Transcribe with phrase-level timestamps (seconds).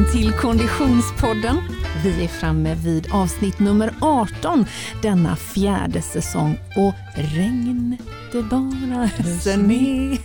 [0.00, 1.56] välkommen till Konditionspodden.
[2.04, 4.66] Vi är framme vid avsnitt nummer 18
[5.02, 7.96] denna fjärde säsong och regn
[8.32, 10.18] det bara öser ner.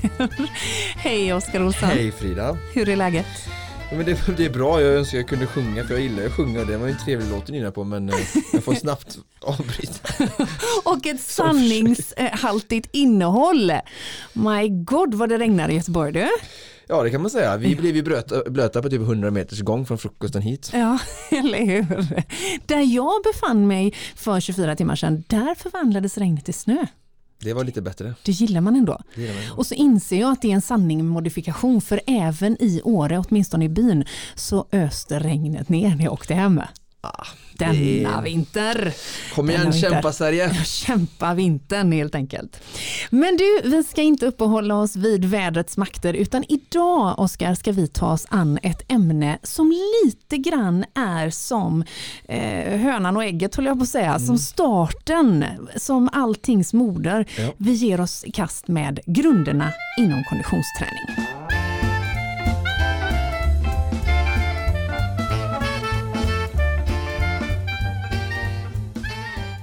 [0.97, 1.89] Hej Oskar Olsson.
[1.89, 2.57] Hej Frida.
[2.73, 3.25] Hur är läget?
[3.91, 6.33] Ja, men det, det är bra, jag önskar jag kunde sjunga för jag gillar att
[6.33, 8.15] sjunga det var ju en trevlig låt nynna på men eh,
[8.53, 10.23] jag får snabbt avbryta.
[10.83, 13.71] Och ett sanningshaltigt innehåll.
[14.33, 16.29] My God vad det regnar i Göteborg du.
[16.87, 19.85] Ja det kan man säga, vi blev ju blöta, blöta på typ 100 meters gång
[19.85, 20.71] från frukosten hit.
[20.73, 20.99] Ja,
[21.31, 22.23] eller hur.
[22.65, 26.85] Där jag befann mig för 24 timmar sedan, där förvandlades regnet till snö.
[27.39, 28.13] Det var lite bättre.
[28.23, 28.99] Det gillar man ändå.
[29.15, 29.55] Gillar man ändå.
[29.55, 33.19] Och så inser jag att det är en sanning med modifikation för även i Åre,
[33.19, 36.61] åtminstone i byn, så öste regnet ner när jag åkte hem.
[37.05, 37.25] Ah,
[37.57, 37.73] Denna
[38.17, 38.93] det- vinter.
[39.35, 40.53] Kom igen, Denna kämpa Sverige!
[40.65, 42.61] Kämpa vintern helt enkelt.
[43.09, 47.87] Men du, vi ska inte uppehålla oss vid vädrets makter utan idag Oskar ska vi
[47.87, 49.73] ta oss an ett ämne som
[50.05, 51.83] lite grann är som
[52.27, 57.25] eh, hönan och ägget håller jag på att säga, som starten, som alltings moder.
[57.37, 57.53] Ja.
[57.57, 61.44] Vi ger oss i kast med grunderna inom konditionsträning.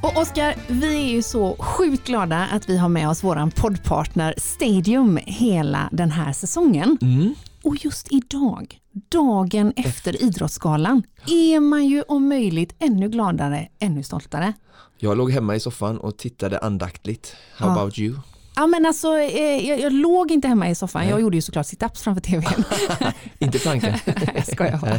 [0.03, 4.34] Och Oskar, vi är ju så sjukt glada att vi har med oss våran poddpartner
[4.36, 6.98] Stadium hela den här säsongen.
[7.03, 7.34] Mm.
[7.64, 14.53] Och just idag, dagen efter Idrottsgalan, är man ju om möjligt ännu gladare, ännu stoltare.
[14.98, 17.37] Jag låg hemma i soffan och tittade andaktligt.
[17.56, 17.72] How Ja.
[17.72, 18.14] about you?
[18.55, 21.67] Ja men alltså, eh, jag, jag låg inte hemma i soffan, jag gjorde ju såklart
[21.67, 22.64] situps framför tvn.
[23.39, 24.00] Inte planka.
[24.34, 24.91] jag skojar bara.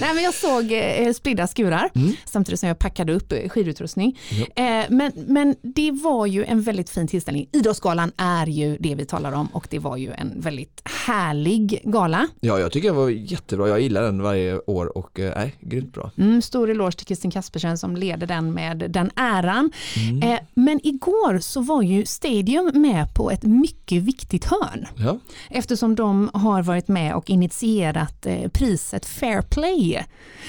[0.00, 2.12] Nej men jag såg eh, spridda skurar Mm.
[2.24, 4.18] samtidigt som jag packade upp eh, skidutrustning.
[4.56, 7.48] Eh, men, men det var ju en väldigt fin tillställning.
[7.52, 12.28] Idrottsgalan är ju det vi talar om och det var ju en väldigt härlig gala.
[12.40, 13.68] Ja, jag tycker det var jättebra.
[13.68, 16.10] Jag gillar den varje år och eh, grymt bra.
[16.18, 19.70] Mm, stor eloge till Kristin Kaspersen som leder den med den äran.
[20.10, 20.22] Mm.
[20.32, 24.86] Eh, men igår så var ju Stadium med på ett mycket viktigt hörn.
[24.96, 25.18] Ja,
[25.50, 30.04] eftersom de har varit med och initierat eh, priset Fair Play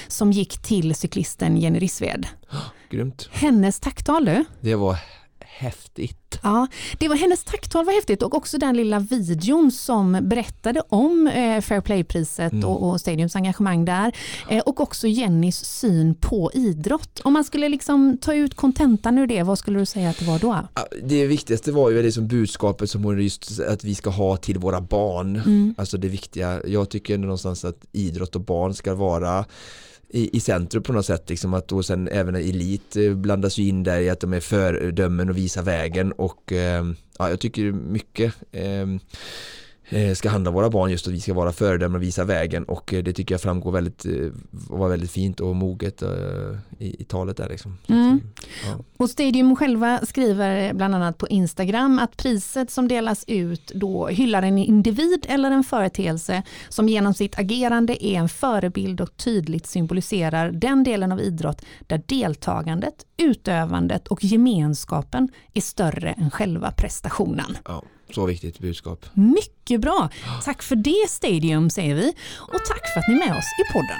[0.07, 2.27] som gick till cyklisten Jenny Rissved.
[2.89, 3.29] grymt.
[3.31, 4.45] Hennes tacktal du.
[4.61, 4.97] Det var
[5.57, 6.39] häftigt.
[6.43, 6.67] Ja,
[6.99, 11.61] det var hennes tacktal var häftigt och också den lilla videon som berättade om eh,
[11.61, 12.65] Fair Play-priset Mm.
[12.69, 14.15] och, och Stadiums engagemang där.
[14.49, 17.19] Eh, och också Jennys syn på idrott.
[17.23, 20.25] Om man skulle liksom ta ut kontentan ur det, vad skulle du säga att det
[20.25, 20.57] var då?
[21.03, 24.57] Det viktigaste var ju det som budskapet som hon just att vi ska ha till
[24.57, 25.35] våra barn.
[25.35, 25.75] Mm.
[25.77, 29.45] Alltså det viktiga, jag tycker någonstans att idrott och barn ska vara
[30.13, 33.67] i, i centrum på något sätt, liksom att då sen även elit eh, blandas ju
[33.67, 36.85] in där i att de är föredömen och visar vägen och eh,
[37.19, 38.87] ja, jag tycker mycket eh,
[40.15, 42.93] ska handla om våra barn just att vi ska vara föredömen och visa vägen och
[42.93, 44.11] eh, det tycker jag framgår väldigt, eh,
[44.51, 46.09] var väldigt fint och moget eh,
[46.79, 47.77] i, i talet där liksom.
[47.87, 48.21] Mm.
[48.67, 48.83] ja.
[48.97, 54.41] Och Stadium själva skriver bland annat på Instagram att priset som delas ut då hyllar
[54.41, 60.51] en individ eller en företeelse som genom sitt agerande är en förebild och tydligt symboliserar
[60.51, 67.57] den delen av idrott där deltagandet, utövandet och gemenskapen är större än själva prestationen.
[67.65, 69.05] Ja, så viktigt budskap.
[69.13, 70.09] Mycket bra!
[70.43, 73.73] Tack för det Stadium säger vi och tack för att ni är med oss i
[73.73, 73.99] podden.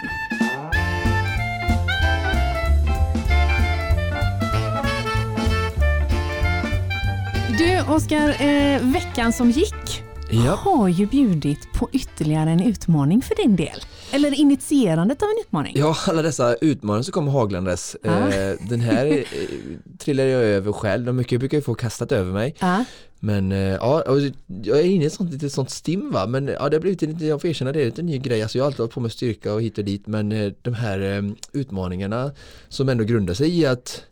[7.57, 10.55] Du Oskar, eh, veckan som gick Ja.
[10.55, 13.83] har ju bjudit på ytterligare en utmaning för din del.
[14.11, 15.73] Eller initierandet av en utmaning.
[15.77, 17.95] Ja, alla dessa utmaningar som kommer haglandes.
[18.03, 18.11] Ja.
[18.29, 19.23] Eh, den här eh,
[19.99, 21.05] trillar jag över själv.
[21.05, 22.55] De mycket brukar jag få kastat över mig.
[22.59, 22.85] Ja.
[23.25, 24.03] Men eh, ja,
[24.63, 26.27] jag är inne i ett sånt, lite sånt stim va.
[26.27, 28.41] Men ja, det har blivit en lite, jag får erkänna det, är lite ny grej.
[28.41, 30.07] Alltså jag har alltid hållit på med styrka och hit och dit.
[30.07, 32.31] Men eh, de här eh, utmaningarna
[32.69, 34.03] som ändå grundar sig i att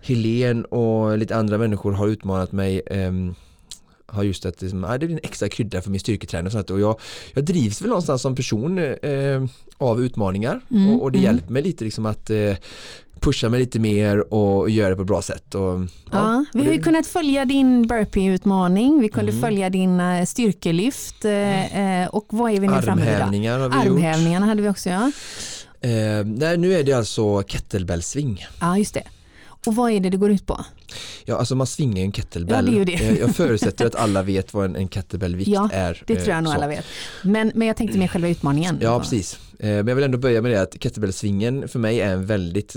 [0.00, 3.34] Helen och lite andra människor har utmanat mig ehm,
[4.06, 6.70] har just att liksom, ja, det blir en extra krydda för min styrketräning och sånt
[6.70, 7.00] och jag,
[7.34, 9.44] jag drivs väl någonstans som person eh,
[9.78, 11.30] av utmaningar Mm, och, och det mm.
[11.30, 12.54] hjälper mig lite liksom att eh,
[13.20, 15.54] pusha mig lite mer och göra det på ett bra sätt.
[15.54, 15.80] Och,
[16.10, 19.42] Ja, vi och har ju kunnat följa din burpee-utmaning, vi kunde Mm.
[19.42, 23.14] följa dina styrkelyft eh, eh, och vad är vi nu framme vid?
[23.14, 25.06] Armhävningar har vi Armhävningarna hade vi också ja.
[25.06, 25.14] gjort.
[25.80, 25.90] Eh,
[26.24, 28.46] nej, nu är det alltså kettlebellsving.
[28.60, 29.02] Ja, just det.
[29.66, 30.64] Och vad är det det går ut på?
[31.24, 32.56] Ja, alltså man svingar en kettlebell.
[32.66, 33.08] Ja, det är ju det.
[33.08, 36.02] Eh, jag förutsätter att alla vet vad en, en kettlebellvikt Ja, är.
[36.06, 36.56] Det tror jag eh, nog så.
[36.58, 36.84] alla vet.
[37.22, 38.78] Men, men jag tänkte mer själva utmaningen.
[38.80, 39.38] Ja, precis.
[39.58, 42.76] Eh, Men jag vill ändå börja med det att kettlebellsvingen för mig är en väldigt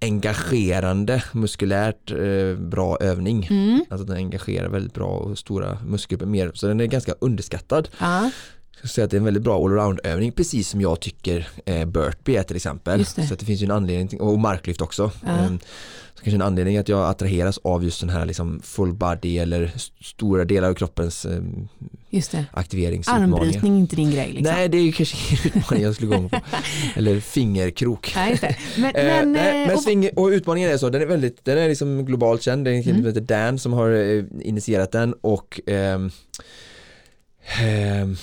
[0.00, 2.12] engagerande, muskulärt
[2.58, 3.46] bra övning.
[3.50, 3.84] Mm.
[3.90, 7.88] Alltså den engagerar väldigt bra och stora muskelgrupper mer, så den är ganska underskattad.
[7.98, 8.30] Ja.
[8.84, 12.42] Säga att det är en väldigt bra allround-övning, precis som jag tycker eh, burpee är
[12.42, 13.06] till exempel.
[13.06, 15.10] Så att det finns ju en anledning, och marklyft också.
[15.26, 15.30] Ja.
[15.30, 15.58] Ehm,
[16.14, 19.62] Så kanske en anledning att jag attraheras av just den här liksom full body eller
[19.64, 21.42] st- stora delar av kroppens eh,
[22.10, 22.44] Just det.
[22.52, 23.36] aktiveringsutmaningar.
[23.40, 24.54] Armbrytning är inte din grej liksom.
[24.54, 26.40] Nej, det är ju kanske ingen utmaning jag skulle gå på.
[26.96, 28.12] Eller fingerkrok.
[28.16, 28.58] Nej.
[28.76, 31.44] Men, Eh, men, nej, eh, men och- sving, och utmaningen är så, den är väldigt,
[31.44, 33.14] den är liksom globalt känd, det är en kille som Mm.
[33.14, 36.10] heter Dan som har eh, initierat den och ehm,
[37.60, 38.16] ehm,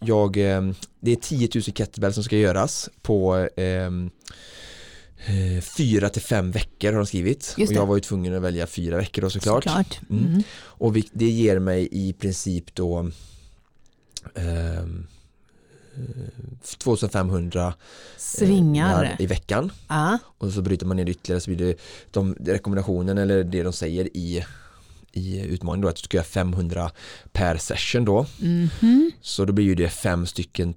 [0.00, 4.10] jag, ehm, det är 10 000 kettlebell som ska göras på ehm,
[5.26, 7.80] eh, fyra till fem veckor har de skrivit och jag det.
[7.80, 9.64] var ju tvungen att välja fyra veckor då såklart.
[9.64, 10.00] Såklart.
[10.10, 10.26] Mm.
[10.26, 10.42] Mm.
[10.58, 13.10] Och vi, det ger mig i princip då
[14.34, 15.06] ehm,
[15.96, 16.00] eh,
[16.78, 17.72] 2500 eh,
[18.16, 19.16] Svingar.
[19.18, 21.76] i veckan Ja, och så bryter man ner ytterligare så blir det
[22.10, 24.44] de, rekommendationen eller det de säger i
[25.12, 26.90] i utmaningen då att du ska göra 500
[27.32, 29.10] per session då mhm.
[29.20, 30.74] så då blir ju det fem stycken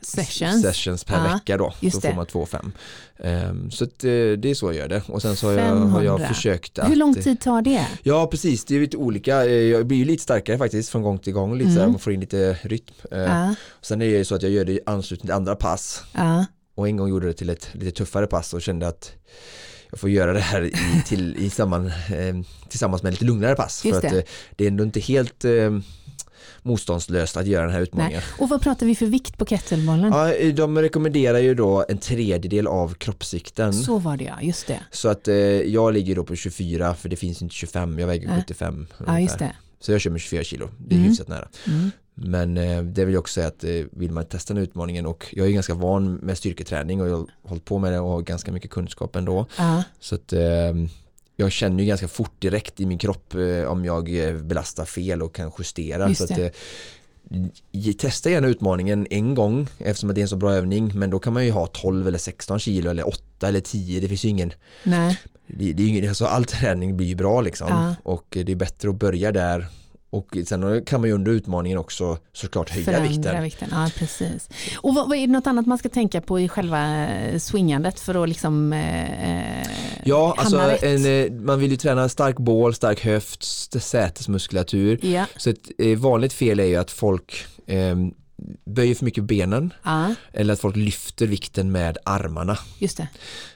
[0.00, 0.62] Sessions.
[0.62, 1.90] sessions per Ja, vecka då det.
[1.90, 2.72] får man två fem
[3.18, 5.64] Ehm, så att, eh, det är så jag gör det och sen så har jag,
[5.76, 6.28] har jag 500.
[6.28, 7.86] försökt att Hur lång tid tar det?
[8.02, 9.44] Ja precis, det är lite olika.
[9.44, 11.92] Eh, Jag blir ju lite starkare faktiskt från gång till gång, lite så här, Mm.
[11.92, 12.94] man får in lite rytm.
[13.10, 15.56] Eh, Ja, Sen är det ju så att jag gör det i anslutning till andra
[15.56, 19.12] pass ja, och en gång gjorde det till ett lite tuffare pass och kände att
[19.90, 20.72] jag får göra det här i,
[21.06, 22.34] till, i samman, eh,
[22.68, 23.84] tillsammans med lite lugnare pass.
[23.84, 24.18] Just för att det.
[24.18, 24.24] eh,
[24.56, 25.78] det är ändå inte helt eh,
[26.62, 28.22] motståndslöst att göra den här utmaningen.
[28.38, 30.12] Och vad pratar vi för vikt på kettlebellen?
[30.12, 33.72] Ja, eh, de rekommenderar ju då en tredjedel av kroppsvikten.
[33.72, 34.80] Så, Så var det ja, just det.
[35.10, 38.36] att eh, jag ligger då på 24 för det finns inte 25, jag väger Nej.
[38.40, 39.52] 75 Ja, just det.
[39.80, 41.08] Så jag kör med 24 kilo, det är Mm.
[41.10, 41.48] hyfsat nära.
[41.66, 41.90] Mm.
[42.14, 45.06] Men eh, det vill jag också säga att eh, vill man testa den här utmaningen
[45.06, 48.10] och jag är ganska van med styrketräning och jag har hållit på med det och
[48.10, 49.46] har ganska mycket kunskap ändå.
[49.58, 50.40] Ja, Så att eh,
[51.36, 55.22] jag känner ju ganska fort direkt i min kropp eh, om jag eh, belastar fel
[55.22, 56.08] och kan justera.
[56.08, 60.52] Just så att, eh, testa gärna utmaningen en gång eftersom det är en så bra
[60.52, 60.92] övning.
[60.94, 64.08] Men då kan man ju ha 12 eller 16 kilo eller 8 eller 10 det
[64.08, 64.52] finns ju ingen
[64.82, 67.68] nej, det, det är ingen, alltså all träning blir ju bra liksom.
[67.68, 67.94] Ja.
[68.02, 69.66] och det är bättre att börja där
[70.16, 73.42] och sen kan man ju under utmaningen också såklart höja förändra vikten.
[73.42, 73.68] vikten.
[73.72, 74.48] Ja, precis.
[74.76, 78.00] Och vad, vad är det något annat man ska tänka på i själva eh, swingandet
[78.00, 79.66] för att liksom eh,
[80.04, 83.44] Ja, alltså en, eh, man vill ju träna stark bål, stark höft,
[83.82, 84.98] sätesmuskulatur.
[85.06, 87.96] Ja, Så ett eh, vanligt fel är ju att folk eh,
[88.64, 92.58] böjer för mycket benen ja, eller att folk lyfter vikten med armarna.
[92.78, 93.00] just.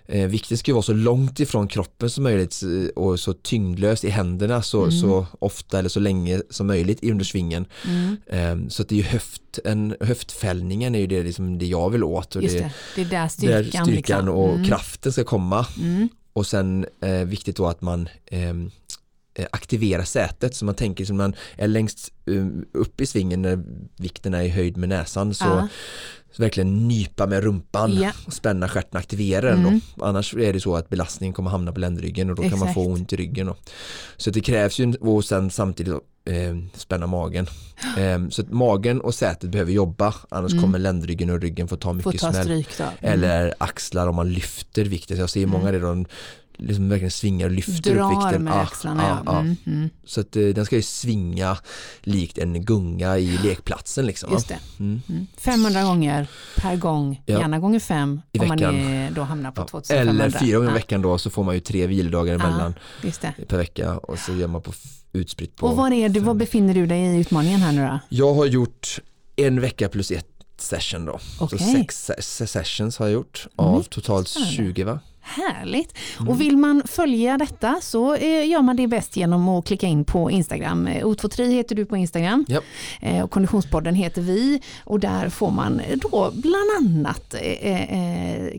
[0.06, 4.08] Eh, vikten ska vara så långt ifrån kroppen som möjligt eh, och så tyngdlöst i
[4.10, 4.90] händerna så, Mm.
[5.00, 7.66] så ofta eller så länge som möjligt i under svingen.
[7.86, 11.66] Mm, Eh, så att det är ju höft, en, höftfällningen är ju det, liksom det
[11.66, 12.72] jag vill åt och det, det.
[12.94, 14.28] Det är där där styrkan, styrkan liksom.
[14.28, 15.66] och Mm, kraften ska komma.
[15.80, 18.08] Mm, Och sen eh, viktigt då att man
[19.34, 23.62] eh, aktiverar sätet så man tänker som man är längst um, upp i svingen när
[23.96, 25.68] vikten är i höjd med näsan så, ja,
[26.32, 28.12] så verkligen nypa med rumpan Ja.
[28.26, 29.80] och spänna stjärten, aktivera den Mm.
[30.00, 32.80] Annars är det så att belastningen kommer hamna på ländryggen och då kan man få
[32.82, 32.98] Exakt.
[33.00, 33.46] ont i ryggen.
[33.46, 33.56] Då.
[34.16, 35.94] Så det krävs ju och sen samtidigt
[36.24, 37.46] eh, spänna magen.
[37.98, 40.64] Eh, så att magen och sätet behöver jobba annars Mm.
[40.64, 42.50] kommer ländryggen och ryggen få ta mycket ta smäll.
[42.50, 42.64] Mm.
[43.00, 45.18] Eller axlar om man lyfter vikten.
[45.18, 46.06] Jag ser många där de
[46.62, 48.44] liksom verkligen svingar och lyfter upp Drar vikten.
[48.44, 49.02] med Ja, axlarna.
[49.08, 49.38] Ja, ja.
[49.40, 51.56] Mm, mm, Så att eh, den ska ju svinga
[52.00, 54.32] likt en gunga i lekplatsen liksom.
[54.32, 54.58] just det.
[54.78, 55.02] Mm.
[55.08, 55.26] Mm.
[55.36, 56.26] 500 gånger
[56.56, 57.38] per gång, Ja.
[57.40, 58.74] gärna gånger fem I om man veckan.
[58.74, 59.66] är, då hamnar på Ja.
[59.66, 60.24] 2500.
[60.24, 62.74] Eller fyra gånger i veckan då så får man ju tre vilodagar emellan
[63.48, 64.72] per vecka och så gör man på
[65.12, 65.66] utspritt på.
[65.66, 67.98] Och var, är du, var befinner du dig i utmaningen här nu då?
[68.08, 68.98] Jag har gjort
[69.36, 70.26] en vecka plus ett
[70.58, 71.18] session då.
[71.40, 71.58] Okej.
[71.58, 74.54] Så sex se- sessions har jag gjort av Mm, totalt spännande.
[74.56, 75.00] 20 va?
[75.22, 75.94] Härligt.
[76.18, 76.28] Mm.
[76.28, 80.04] Och vill man följa detta så eh, gör man det bäst genom att klicka in
[80.04, 80.86] på Instagram.
[80.86, 82.64] Eh, O23 heter du på Instagram Japp.
[83.00, 87.34] eh, och Konditionspodden heter vi och där får man då bland annat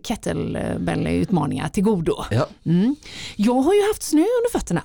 [0.04, 2.24] kettlebell-utmaningar till godo.
[2.32, 2.96] Ja, Mm.
[3.36, 4.82] Jag har ju haft snö under fötterna.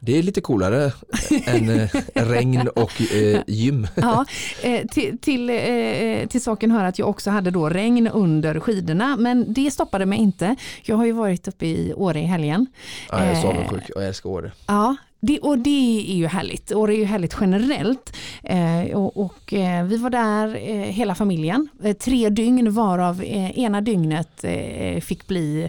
[0.00, 0.92] Det är lite coolare
[1.46, 3.86] än eh, regn och eh, gym.
[3.96, 4.24] Ja,
[4.62, 9.16] eh, till, till, eh, till saken hör att jag också hade då regn under skidorna
[9.16, 10.56] men det stoppade mig inte.
[10.82, 12.66] Jag har ju varit uppe i Åre i helgen.
[13.10, 14.52] Ja, jag är så avundsjuk och jag älskar Åre.
[14.66, 16.70] Ja, det, och det är ju härligt.
[16.70, 18.16] Och det är ju härligt generellt.
[18.42, 21.68] Eh, och och eh, vi var där eh, hela familjen.
[21.82, 25.68] Eh, tre dygn varav eh, ena dygnet eh, fick bli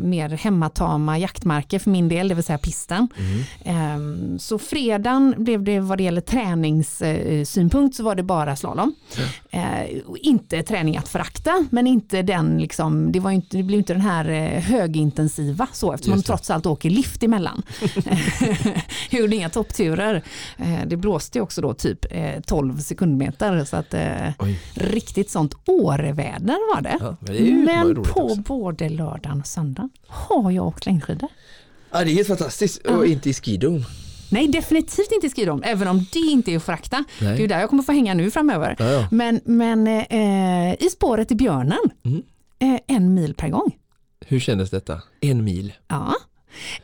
[0.00, 3.08] mer hemmatama jaktmarker för min del, det vill säga pisten.
[3.18, 3.42] Mm.
[3.64, 8.94] Ehm, Så fredagen blev det vad det gäller träningssynpunkt så var det bara slalom.
[9.52, 13.92] Eh, inte träning att förakta, men inte den, liksom, det, var inte, det blev inte
[13.92, 17.62] den här eh, högintensiva så eftersom man trots allt åker lift emellan.
[19.10, 20.22] Gjorde inga toppturer.
[20.58, 24.32] Eh, det blåste också då typ eh, 12 sekundmeter så att eh,
[24.74, 26.96] riktigt sånt åreväder var det.
[27.00, 28.40] Ja, men det men på också.
[28.40, 31.28] både lördagen och söndagen har jag åkt längdskidor.
[31.90, 33.84] Ja, det är helt fantastiskt och inte i skidon.
[34.30, 37.04] Nej, definitivt inte i skidom, även om det inte är att förakta.
[37.18, 38.76] Det är där jag kommer få hänga nu framöver.
[38.78, 39.08] Ja, ja.
[39.10, 42.22] Men, men eh, i spåret i björnen, Mm.
[42.58, 43.76] eh, en mil per gång.
[44.26, 45.02] Hur kändes detta?
[45.20, 45.72] En mil?
[45.88, 46.14] Ja.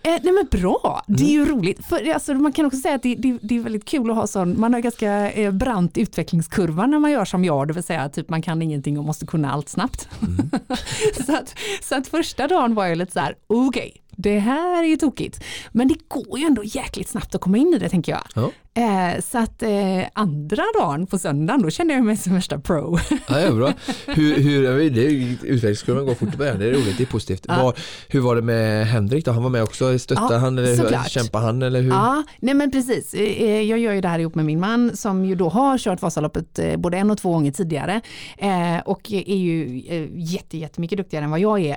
[0.02, 1.54] Eh, nej men bra, det är ju Mm.
[1.58, 1.86] roligt.
[1.86, 4.26] För, alltså, man kan också säga att det, det, det är väldigt kul att ha
[4.26, 8.08] sån, man har ganska eh, brant utvecklingskurva när man gör som jag, det vill säga
[8.08, 10.08] typ man kan ingenting och måste kunna allt snabbt.
[10.22, 10.50] Mm.
[11.26, 14.88] så, att, så att första dagen var jag lite så här, okej, det här är
[14.88, 15.44] ju tokigt.
[15.73, 18.23] Men det går ju ändå jäkligt snabbt att komma in i det tänker jag.
[18.35, 18.50] Ja.
[18.76, 19.70] Eh, så att eh,
[20.12, 22.99] andra dagen på söndagen, då kände jag mig som värsta pro.
[23.28, 23.73] Ja, ja, bra.
[24.06, 25.04] Hur, hur, det
[25.46, 27.44] utvecklingskurvan går fort i början, det är roligt, det är positivt.
[27.49, 27.62] Ja.
[27.62, 27.75] Var,
[28.08, 29.30] hur var det med Henrik då?
[29.32, 31.11] Han var med också, stöttade Ja, han eller såklart.
[31.11, 31.90] kämpade han eller hur?
[31.90, 33.14] Ja, nej men precis.
[33.14, 36.02] Eh, Jag gör ju det här ihop med min man som ju då har kört
[36.02, 38.00] Vasaloppet eh, både en och två gånger tidigare
[38.38, 41.76] eh, och är ju eh, jätte, jättemycket duktigare än vad jag är.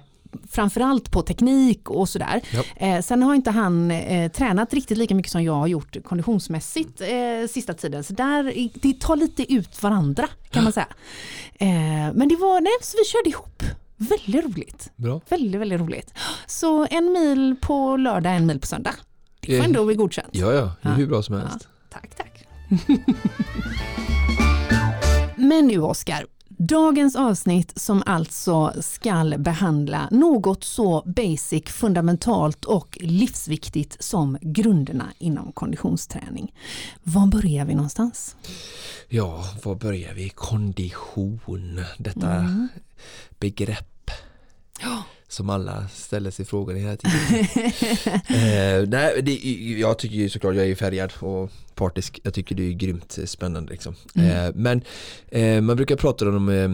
[0.52, 2.42] Framförallt på teknik och sådär.
[2.54, 2.64] Ja.
[2.88, 7.02] Eh, sen har inte han eh, tränat riktigt lika mycket som jag har gjort konditionsmässigt
[7.02, 7.08] eh,
[7.50, 8.04] sista tiden.
[8.04, 10.88] Så där, det tar lite ut varandra kan man säga.
[11.56, 11.68] Eh,
[12.14, 13.64] men det var, nej, så vi körde ihop.
[13.98, 14.92] Väldigt roligt.
[14.96, 15.22] Bra.
[15.30, 16.14] Väldigt, väldigt roligt.
[16.48, 18.96] Så en mil på lördag, en mil på söndag.
[19.40, 20.28] Det får Eh, ändå bli godkänt.
[20.32, 20.90] Ja, ja, Ja.
[20.90, 21.68] hur bra som helst.
[21.90, 22.46] Tack, tack.
[25.36, 26.26] Men nu Oskar,
[26.60, 35.52] dagens avsnitt som alltså ska behandla något så basic, fundamentalt och livsviktigt som grunderna inom
[35.52, 36.54] konditionsträning.
[37.04, 38.36] Var börjar vi någonstans?
[39.08, 40.30] Ja, var börjar vi?
[40.30, 42.68] Kondition, detta Mm.
[43.40, 44.12] begrepp
[45.30, 47.46] som alla ställer sig frågan hela tiden.
[48.28, 49.34] eh, nej, det,
[49.80, 53.20] jag tycker ju såklart, jag är ju färgad och partisk, jag tycker det är grymt
[53.26, 53.96] spännande liksom.
[54.16, 54.30] Mm.
[54.30, 54.82] Eh, men
[55.28, 56.70] eh, man brukar prata om eh,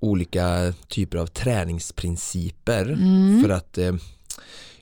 [0.00, 3.42] olika typer av träningsprinciper Mm.
[3.42, 3.94] för att eh,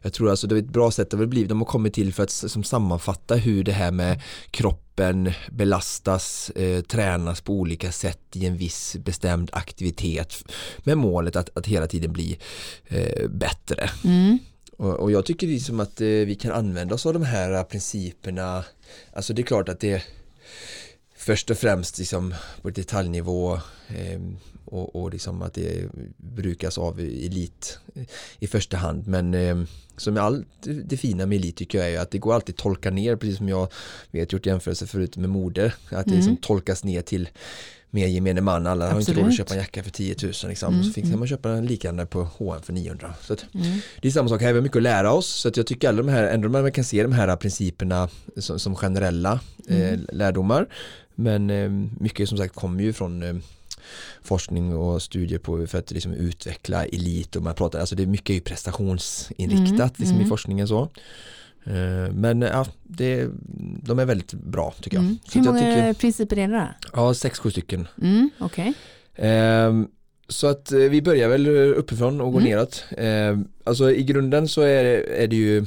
[0.04, 2.14] jag tror alltså det är ett bra sätt, det har blivit, de har kommit till
[2.14, 8.20] för att som sammanfatta hur det här med kroppen belastas, eh, tränas på olika sätt
[8.32, 10.44] i en viss bestämd aktivitet
[10.78, 12.38] med målet att, att hela tiden bli
[12.86, 13.90] eh, bättre.
[14.04, 14.38] Mm.
[14.76, 18.64] Och, och jag tycker liksom att eh, vi kan använda oss av de här principerna,
[19.12, 20.02] alltså det är klart att det
[21.16, 23.54] först och främst liksom på detaljnivå
[23.88, 24.20] eh,
[24.64, 27.78] och, och liksom att det brukas av elit
[28.38, 29.56] i första hand men eh,
[29.96, 30.46] som allt
[30.84, 33.36] det fina med elit tycker jag är att det går alltid att tolka ner precis
[33.36, 33.68] som jag
[34.10, 36.16] vet gjort jämförelser förut med mode att det Mm.
[36.16, 37.28] liksom tolkas ner till
[37.90, 39.36] mer gemene man, alla har inte råd att Absolut.
[39.36, 40.74] köpa en jacka för 10 000 liksom.
[40.74, 41.18] Mm, så fick mm.
[41.18, 43.78] man köpa en liknande på H&M för 900 så Mm.
[44.02, 45.88] det är samma sak här, vi har mycket att lära oss så att jag tycker
[45.88, 50.06] alla de här, ändå man kan se de här principerna som, som generella eh, Mm.
[50.12, 50.66] lärdomar
[51.14, 53.34] men eh, mycket som sagt kommer ju från eh,
[54.22, 58.06] forskning och studier på för att liksom utveckla elit och man pratar, alltså det är
[58.06, 60.28] mycket prestationsinriktat Mm, liksom i mm.
[60.28, 60.88] forskningen så
[61.66, 63.28] Eh, men ja, det,
[63.82, 65.04] de är väldigt bra tycker jag.
[65.04, 65.18] Mm.
[65.32, 66.88] Hur många tycker, principer är det då?
[66.92, 67.88] ja, sex, sju stycken.
[68.02, 68.72] Mm, Okej.
[69.14, 69.88] Ehm,
[70.28, 72.50] så att eh, vi börjar väl uppifrån och går Mm.
[72.52, 72.84] neråt.
[72.98, 75.66] Ehm, alltså i grunden så är det, är det ju,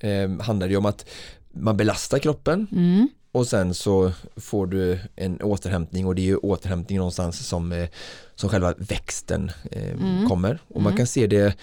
[0.00, 1.08] ehm, handlar det ju om att
[1.52, 3.08] man belastar kroppen Mm.
[3.38, 7.88] Och sen så får du en återhämtning och det är ju återhämtning någonstans som, eh,
[8.34, 10.28] som själva växten eh, Mm.
[10.28, 10.58] kommer.
[10.68, 10.96] Och man Mm.
[10.96, 11.54] kan se det,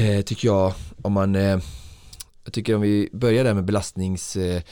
[0.00, 1.58] eh, tycker jag, om man eh,
[2.44, 4.62] jag tycker om vi börjar där med belastnings eh,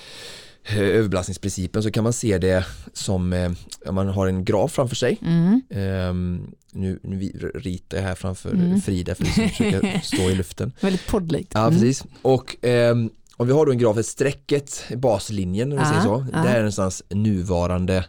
[0.77, 3.51] överbelastningsprincipen så kan man se det som eh,
[3.87, 5.63] om man har en graf framför sig Mm.
[5.71, 8.81] Ehm, nu, nu ritar jag här framför Mm.
[8.81, 10.73] Frida för att försöka stå i luften.
[10.81, 11.51] Väldigt poddlikt.
[11.55, 11.73] Ja, Mm.
[11.73, 12.05] precis.
[12.23, 16.27] Och ehm, om vi har då en graf, ett strecket, baslinjen om vi säger så,
[16.33, 18.05] där är någonstans nuvarande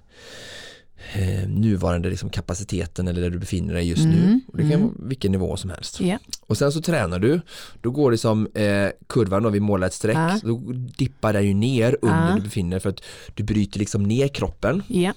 [1.13, 4.17] eh, nuvarande liksom kapaciteten eller där du befinner dig just nu.
[4.24, 4.88] Mm, Och det kan mm.
[4.88, 6.00] vara vilken nivå som helst.
[6.01, 6.17] Ja.
[6.41, 7.41] Och sen så tränar du,
[7.81, 10.39] då går det som eh, kurvan då vi målar ett streck, Ja.
[10.43, 10.57] då
[10.98, 12.36] dippar den ju ner under Ja.
[12.36, 13.01] du befinner dig för att
[13.34, 15.13] du bryter liksom ner kroppen Ja.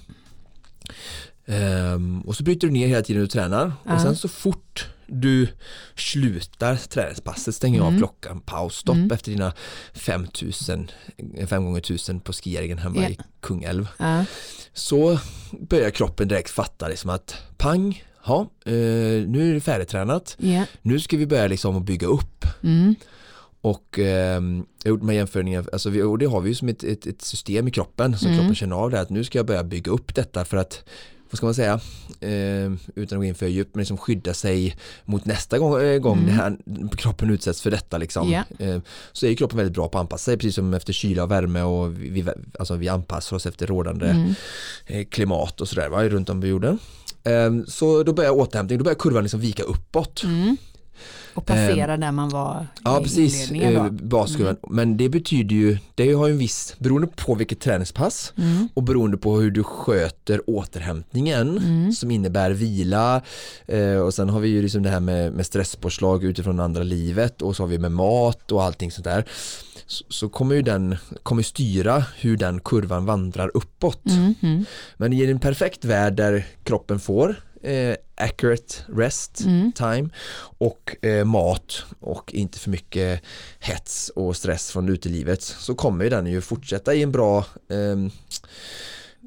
[1.45, 3.93] Ehm, och så bryter du ner hela tiden du tränar Ja.
[3.95, 5.47] och sen så fort du
[5.95, 7.99] slutar träningspasset stänger jag av Mm.
[7.99, 9.11] klockan, paus, stopp Mm.
[9.11, 9.53] efter dina
[9.93, 10.91] 5000,
[11.47, 13.09] 5 gånger 1000 på skiäringen hemma Ja.
[13.09, 13.87] i Kungälv.
[13.97, 14.25] Ja.
[14.73, 15.19] Så
[15.59, 18.71] börjar kroppen direkt fatta liksom att pang, ja, eh,
[19.27, 20.65] nu är det färdigtränat, Ja.
[20.81, 22.95] nu ska vi börja liksom bygga upp Mm.
[23.61, 24.41] och eh,
[24.83, 27.21] jag gjort med jämförningar, alltså vi, och det har vi ju som ett, ett, ett
[27.21, 28.37] system i kroppen så Mm.
[28.39, 30.83] kroppen känner av det att nu ska jag börja bygga upp detta för att
[31.31, 31.79] vad ska man säga,
[32.19, 35.99] eh, utan att gå in för djupt, men liksom skydda sig mot nästa gång, eh,
[35.99, 36.29] gång Mm.
[36.29, 36.57] här,
[36.97, 38.31] kroppen utsätts för detta liksom.
[38.31, 38.43] Ja.
[38.59, 38.79] Eh,
[39.11, 41.61] så är kroppen väldigt bra på att anpassa sig, precis som efter kyla och värme
[41.61, 42.25] och vi,
[42.59, 44.33] alltså vi anpassar oss efter rådande Mm.
[44.87, 46.79] eh, klimat och sådär va, runt om på jorden.
[47.23, 50.23] Eh, så då börjar återhämtning, då börjar kurvan liksom vika uppåt.
[50.23, 50.57] Mm.
[51.33, 54.57] Och passera där man var Ja precis, eh, baskurvan.
[54.69, 58.69] Men det betyder ju, det har ju en viss, beroende på vilket träningspass Mm.
[58.73, 61.91] och beroende på hur du sköter återhämtningen Mm.
[61.91, 63.21] som innebär vila
[63.65, 67.41] eh, och sen har vi ju liksom det här med, med stresspåslag utifrån andra livet
[67.41, 69.25] och så har vi med mat och allting sånt där
[69.87, 74.05] så, så kommer ju den kommer styra hur den kurvan vandrar uppåt.
[74.05, 74.33] Mm.
[74.41, 74.65] Mm.
[74.97, 79.71] Men i en perfekt värld där kroppen får eh, accurate rest Mm.
[79.71, 80.09] time
[80.57, 83.21] och eh, mat och inte för mycket
[83.59, 88.11] hets och stress från utelivet så kommer ju den ju fortsätta i en bra ehm,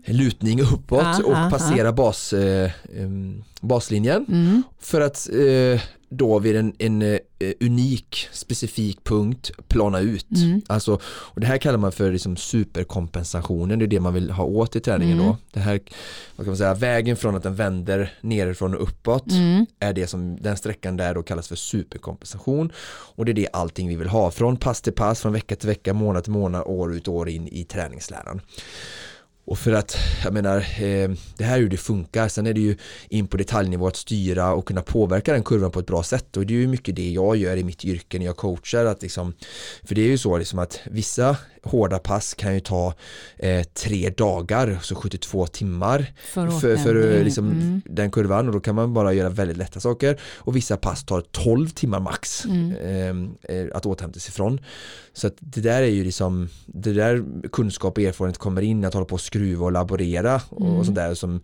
[0.07, 2.71] lutning uppåt Ah, och ah, passera bas, eh,
[3.61, 4.63] baslinjen Mm.
[4.81, 7.19] för att eh, då vid en, en eh,
[7.61, 10.31] unik specifik punkt plana ut.
[10.31, 10.63] Mm.
[10.67, 14.45] Alltså, och det här kallar man för liksom superkompensationen, det är det man vill ha
[14.45, 15.27] åt i träningen Mm.
[15.27, 15.37] då.
[15.53, 15.81] Det här,
[16.37, 19.67] vad kan man säga, vägen från att den vänder nerifrån och uppåt Mm.
[19.81, 22.73] är det som den sträckan där då kallas för superkompensation
[23.17, 25.69] och det är det allting vi vill ha från pass till pass, från vecka till
[25.69, 28.41] vecka, månad till månad, år ut och år in i träningsläran.
[29.47, 32.29] Och för att, jag menar, eh, det här är hur det funkar.
[32.29, 32.77] Sen är det ju
[33.09, 36.37] in på detaljnivå att styra och kunna påverka den kurvan på ett bra sätt.
[36.37, 38.85] Och det är ju mycket det jag gör i mitt yrke när jag coachar.
[38.85, 39.35] Att liksom,
[39.83, 42.95] för det är ju så liksom att vissa hårda pass kan ju ta
[43.37, 47.83] eh, tre dagar, så 72 timmar För, för, för eh, liksom, Mm.
[47.85, 51.21] den kurvan och då kan man bara göra väldigt lätta saker och vissa pass tar
[51.21, 52.73] 12 timmar max Mm.
[53.49, 54.61] eh, eh, att återhämta sig från.
[55.13, 58.95] Så att det där är ju liksom, det där kunskap och erfarenhet kommer in att
[58.95, 60.77] hålla på och skruva och laborera och, Mm.
[60.79, 61.41] och sånt där som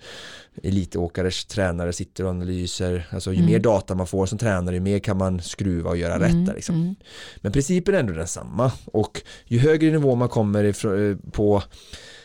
[0.62, 3.06] elitåkares tränare sitter och analyser.
[3.10, 3.50] Alltså ju Mm.
[3.50, 6.28] mer data man får som tränare, ju mer kan man skruva och göra Mm.
[6.28, 6.74] rätt där liksom.
[6.74, 6.94] Mm.
[7.40, 11.62] Men principen är ändå densamma och ju högre nivå man kommer ifrån, eh, på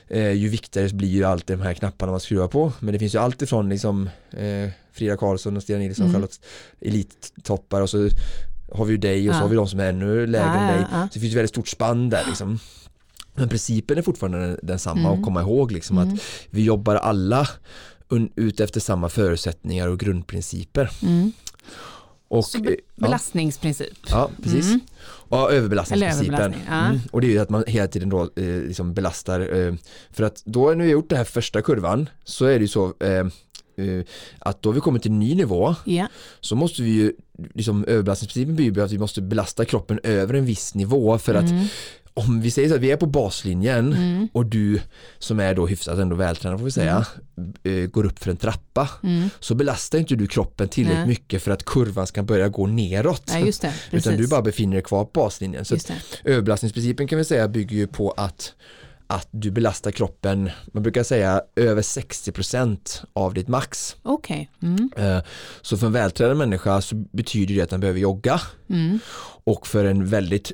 [0.08, 2.72] eh, ju viktigare blir ju alltid de här knapparna man skruvar på.
[2.80, 6.14] Men det finns ju allt ifrån liksom eh, Frida Karlsson och Stina Nilsson, Mm.
[6.14, 6.40] Charlotte
[6.82, 8.10] elittoppar och så
[8.72, 9.42] har vi ju dig och så Ja.
[9.42, 10.86] har vi de som är ännu lägre Ja, än dig.
[10.92, 11.02] ja.
[11.02, 12.60] Så det finns ju väldigt stort spann där liksom.
[13.36, 15.12] Men principen är fortfarande den- densamma Mm.
[15.12, 16.14] och komma ihåg liksom Mm.
[16.14, 16.20] att
[16.50, 17.48] vi jobbar alla
[18.36, 20.90] ut efter samma förutsättningar och grundprinciper.
[21.04, 21.32] Mm.
[22.28, 23.06] Och, Så eh, be- ja.
[23.08, 23.98] belastningsprincip.
[24.10, 24.66] Ja, precis.
[24.66, 24.80] Mm.
[25.08, 26.34] Och överbelastningsprincipen.
[26.36, 26.86] Överbelastning, ja.
[26.86, 27.00] Mm.
[27.12, 29.40] Och det är ju att man hela tiden då eh, liksom belastar.
[29.68, 29.74] Eh,
[30.12, 32.68] för att då när vi har gjort den här första kurvan så är det ju
[32.68, 33.10] så eh,
[33.86, 34.04] eh,
[34.40, 36.08] att då vi kommer till en ny nivå Ja.
[36.42, 37.14] så måste vi ju
[37.54, 41.50] liksom överbelastningsprincipen bygger på att vi måste belasta kroppen över en viss nivå för att
[41.50, 41.66] Mm.
[42.18, 44.28] Om vi säger så att vi är på baslinjen Mm.
[44.34, 44.82] och du
[45.20, 47.06] som är då hyfsat ändå vältränad får vi säga
[47.64, 49.30] eh, går upp för en trappa Mm.
[49.40, 51.08] så belastar inte du kroppen tillräckligt Nej.
[51.08, 53.24] mycket för att kurvan ska börja gå neråt.
[53.28, 53.74] Nej, det.
[53.92, 55.66] Utan du bara befinner dig kvar på baslinjen.
[55.66, 55.78] Så
[56.24, 58.54] överbelastningsprincipen kan vi säga bygger ju på att
[59.08, 63.96] att du belastar kroppen, man brukar säga över 60% av ditt max.
[64.04, 64.52] Okej.
[64.62, 64.90] Mm.
[64.98, 65.20] Eh,
[65.62, 69.00] Så för en vältränad människa så betyder det att den behöver jogga Mm.
[69.44, 70.52] och för en väldigt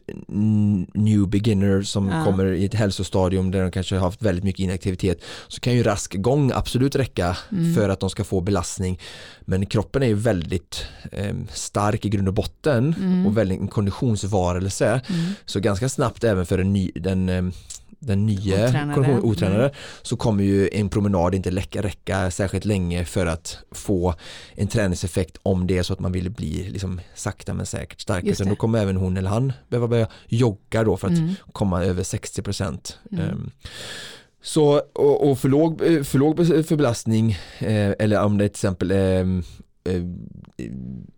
[0.94, 2.26] new beginner som Ja.
[2.26, 5.84] kommer i ett hälsostadium där de kanske har haft väldigt mycket inaktivitet så kan ju
[5.84, 7.76] rask gång absolut räcka Mm.
[7.76, 9.00] för att de ska få belastning
[9.42, 13.26] men kroppen är ju väldigt eh, stark i grund och botten Mm.
[13.26, 15.34] och väldigt en konditionsvarelse Mm.
[15.46, 17.44] så ganska snabbt även för den, ny, den, eh,
[18.04, 18.94] den nya Otränade.
[19.02, 19.76] kondition- otränade Mm.
[20.02, 24.14] så kommer ju en promenad inte räcka, räcka särskilt länge för att få
[24.56, 28.34] en träningseffekt om det är så att man vill bli liksom sakta men säkert starkare.
[28.38, 28.44] Det.
[28.50, 31.34] då kommer även hon eller han behöva börja jogga då för att Mm.
[31.52, 32.98] komma över 60%.
[33.12, 33.30] Mm.
[33.30, 33.52] Ehm,
[34.44, 38.44] Så, och, och för låg, eh, för låg bes- för belastning eh, eller om det
[38.46, 39.44] är till exempel ehm,
[39.84, 40.04] eh,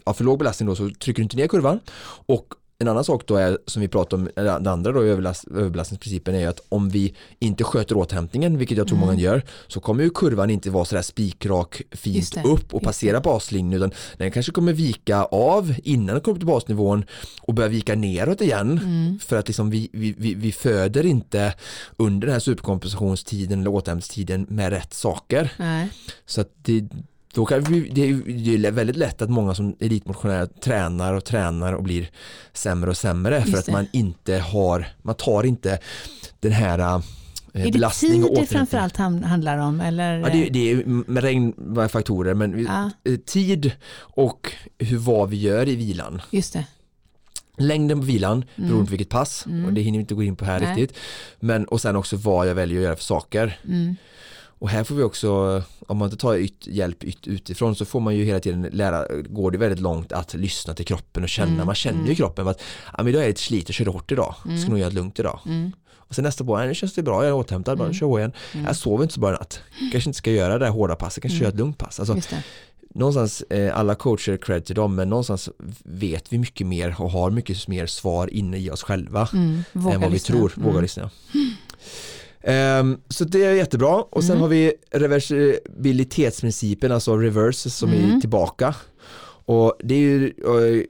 [0.06, 1.80] ja, för låg belastning då så trycker du inte ner kurvan
[2.26, 6.40] och en annan sak då är som vi pratar om, det andra då överbelastningsprincipen är
[6.40, 9.08] ju att om vi inte sköter återhämtningen, vilket jag tror Mm.
[9.08, 13.74] många gör, så kommer ju kurvan inte vara sådär spikrak fint upp och passera baslinjen
[13.74, 17.06] utan den kanske kommer vika av innan den kommer till basnivån
[17.42, 19.20] och börja vika neråt igen Mm.
[19.20, 21.54] för att liksom vi, vi, vi, vi föder inte
[21.98, 25.54] under den här superkompensationstiden eller återhämtningstiden med rätt saker.
[25.60, 25.90] Nej.
[26.26, 26.88] Så att det,
[27.34, 31.84] då kan vi, det, är, väldigt lätt att många som elitmotionärer tränar och tränar och
[31.84, 32.10] blir
[32.54, 35.80] sämre och sämre för att man inte har, man tar inte
[36.40, 37.02] den här eh,
[37.54, 39.82] Är det tid det framförallt handlar om?
[39.82, 40.18] Eller?
[40.20, 45.38] Ja, det, det är med regnfaktorer men vi- Ja, eh, tid och hur, vad vi
[45.38, 46.22] gör i vilan.
[46.32, 46.66] just det.
[47.58, 48.70] Längden på vilan Mm.
[48.70, 49.66] beroende på vilket pass Mm.
[49.66, 50.70] och det hinner vi inte gå in på här Nej.
[50.76, 51.00] riktigt.
[51.40, 53.60] Men och sen också vad jag väljer att göra för saker.
[53.68, 53.96] Mm.
[54.60, 58.00] Och här får vi också, om man inte tar yt, hjälp yt, utifrån så får
[58.00, 61.52] man ju hela tiden lära, går det väldigt långt att lyssna till kroppen och känna,
[61.54, 62.16] Mm, man känner ju mm.
[62.16, 62.62] kroppen att
[62.98, 64.70] ja, men idag är det lite slit och kör hårt idag, ska Mm.
[64.70, 65.40] nog göra det lugnt idag.
[65.46, 65.72] Mm.
[65.96, 67.94] Och sen nästa på, nej, nu känns det bra, jag är återhämtad, bara Mm.
[67.94, 68.32] kör igen.
[68.54, 68.66] Mm.
[68.66, 69.60] Jag sover inte så bra i natt,
[69.92, 71.40] kanske inte ska göra det här hårda passet, kanske Mm.
[71.42, 72.00] köra ett lugnt pass.
[72.00, 72.18] Alltså,
[72.96, 75.50] någonstans, eh, alla coacher cred till dem, men någonstans
[75.84, 79.64] vet vi mycket mer och har mycket mer svar inne i oss själva Mm.
[79.74, 80.36] Än vad vi lyssna.
[80.36, 80.54] tror.
[80.56, 81.10] Våga lyssna.
[82.44, 84.42] Ehm, så det är jättebra och sen Mm.
[84.42, 88.22] har vi reversibilitetsprincipen, alltså reverse som är Mm.
[88.22, 88.76] tillbaka.
[89.46, 90.84] Och det är ju eh,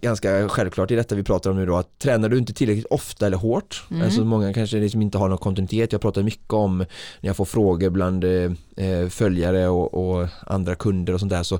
[0.00, 3.26] ganska självklart i detta vi pratar om nu då att tränar du inte tillräckligt ofta
[3.26, 4.02] eller hårt, Mm.
[4.02, 6.86] alltså många kanske liksom inte har någon kontinuitet, jag pratar mycket om när
[7.20, 11.58] jag får frågor bland eh, eh, följare och, och andra kunder och sånt där så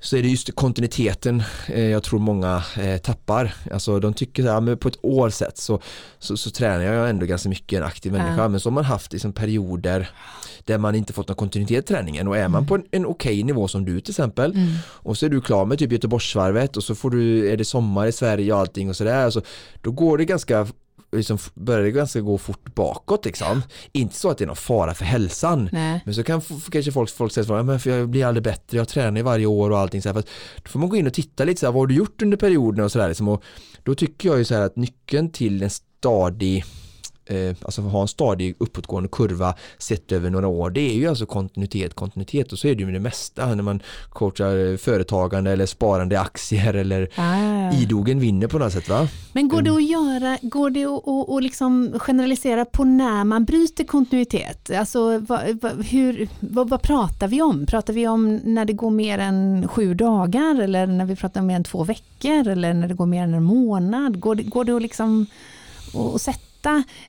[0.00, 3.54] så är det just kontinuiteten eh, jag tror många eh, tappar.
[3.72, 5.80] Alltså de tycker så här, men på ett år sett så,
[6.18, 8.48] så, så tränar jag ändå ganska mycket en aktiv människa Ja.
[8.48, 10.10] men så har man haft liksom, perioder
[10.64, 13.42] där man inte fått någon kontinuitet i träningen och är man på en, en okej
[13.42, 14.68] nivå som du till exempel Mm.
[14.84, 18.06] och så är du klar med typ Göteborgsvarvet och så får du, är det sommar
[18.06, 19.42] i Sverige och allting och sådär alltså,
[19.82, 20.66] då går det ganska
[21.12, 23.62] liksom, börjar ganska gå fort bakåt liksom.
[23.92, 26.00] Inte så att det är någon fara för hälsan Nej.
[26.04, 26.40] men så kan
[26.70, 29.46] kanske folk, folk säga så men för jag blir aldrig bättre, jag tränar ju varje
[29.46, 30.28] år och allting så här, fast
[30.62, 32.36] då får man gå in och titta lite så här, vad har du gjort under
[32.36, 33.42] perioden och sådär liksom, och
[33.82, 36.64] då tycker jag ju så här att nyckeln till en stadig
[37.28, 41.26] eh, alltså ha en stadig uppåtgående kurva sett över några år det är ju alltså
[41.26, 45.66] kontinuitet, kontinuitet och så är det ju med det mesta när man coachar företagande eller
[45.66, 47.72] sparande i aktier eller Ah.
[47.72, 49.08] idogen vinner på något sätt va?
[49.32, 49.84] Men går det Mm.
[49.84, 54.70] att göra, går det att, att liksom generalisera på när man bryter kontinuitet?
[54.70, 57.66] Alltså vad, vad, hur, vad, vad pratar vi om?
[57.66, 61.46] Pratar vi om när det går mer än sju dagar eller när vi pratar om
[61.46, 64.20] mer än två veckor eller när det går mer än en månad?
[64.20, 65.26] Går det, går det att liksom
[66.14, 66.40] att sätta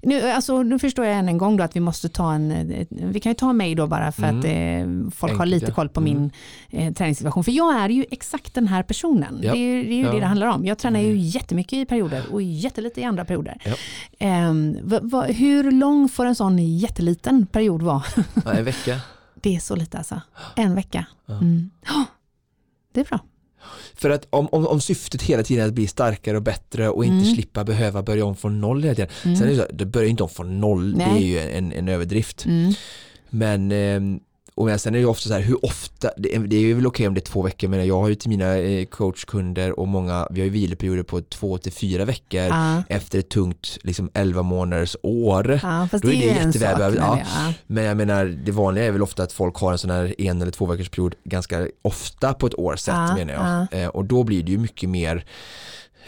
[0.02, 2.88] nu, alltså, nu förstår jag än en gång då att vi måste ta en, ett-
[2.92, 5.74] vi kan ju ta mig då bara för att eh, folk har Enkelt, lite ja.
[5.74, 6.14] koll på Mm.
[6.14, 6.32] min
[6.88, 7.44] eh, träningssituation.
[7.44, 9.40] För jag är ju exakt den här personen.
[9.44, 9.52] Ja.
[9.54, 10.12] Det är ju, det, är ju Ja.
[10.12, 10.66] det det handlar om.
[10.66, 11.20] Jag tränar ju Mm.
[11.22, 13.58] jättemycket i perioder och jättelite i andra perioder.
[14.20, 18.04] Ehm, va, va, hur lång får en sån jätteliten period vara?
[18.54, 19.00] En vecka
[19.42, 20.22] Det är så lite alltså.
[20.56, 21.06] En vecka.
[21.30, 21.70] Mm.
[21.86, 22.06] Ja,
[22.94, 23.20] Det är bra.
[23.96, 27.06] För att om, om, om syftet hela tiden är att bli starkare och bättre och
[27.06, 27.34] inte Mm.
[27.36, 29.12] slippa behöva börja om från noll hela tiden.
[29.26, 29.38] Mm.
[29.38, 31.24] Sen är det så, det börjar inte om från noll, det är Nej.
[31.24, 32.46] ju en, en överdrift.
[32.46, 32.74] Mm.
[33.30, 34.20] Men ehm,
[34.60, 36.74] och men sen är det ju ofta så här, hur ofta, det är, det är
[36.74, 39.80] väl okej om det är två veckor, men jag har ju till mina eh, coachkunder
[39.80, 42.84] och många, vi har ju viloperioder på två till fyra veckor Ja.
[42.90, 45.60] efter ett tungt liksom 11 månaders år.
[45.64, 46.46] Ja, fast Då är det är det sak.
[46.46, 47.04] jättevälbehövligt.
[47.06, 47.20] Ja.
[47.48, 47.54] ja.
[47.68, 50.42] Men jag menar, det vanliga är väl ofta att folk har en sån här en
[50.42, 53.82] eller två veckors period ganska ofta på ett år sett Ja, menar jag.
[53.84, 55.26] Eh, och då blir det ju mycket mer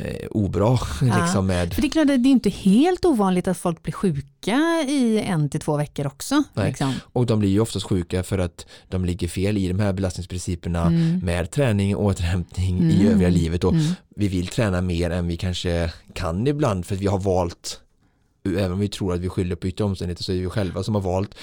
[0.02, 0.78] eh, obra
[1.22, 4.86] liksom med För det är klart det är inte helt ovanligt att folk blir sjuka
[4.88, 6.44] i en till två veckor också.
[6.56, 6.94] Liksom.
[7.04, 10.82] och de blir ju oftast sjuka för att de ligger fel i de här belastningsprinciperna
[10.86, 11.20] Mm.
[11.20, 13.08] med träning och återhämtning i Mm.
[13.14, 13.94] övriga livet och Mm.
[14.16, 17.80] vi vill träna mer än vi kanske kan ibland för att vi har valt
[18.46, 20.84] även om vi tror att vi skyller på yttre omständigheter så är det vi själva
[20.84, 21.36] som har valt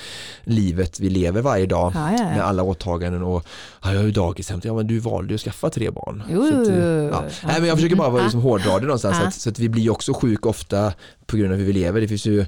[0.45, 2.43] livet vi lever varje dag Ja, ja, med ja.
[2.43, 3.45] alla åtaganden och
[3.83, 6.23] ja, jag har ju dagishämtat, ja men du valde ju att skaffa tre barn.
[6.33, 7.25] Jo, Så att, eh, ja.
[7.45, 9.69] Nej, men jag försöker bara vara liksom hårdra det någonstans så att, så att vi
[9.69, 10.93] blir också sjuka ofta
[11.27, 12.01] på grund av hur vi lever.
[12.01, 12.47] Det finns ju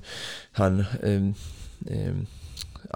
[0.52, 1.34] han ehm,
[1.90, 2.26] ehm,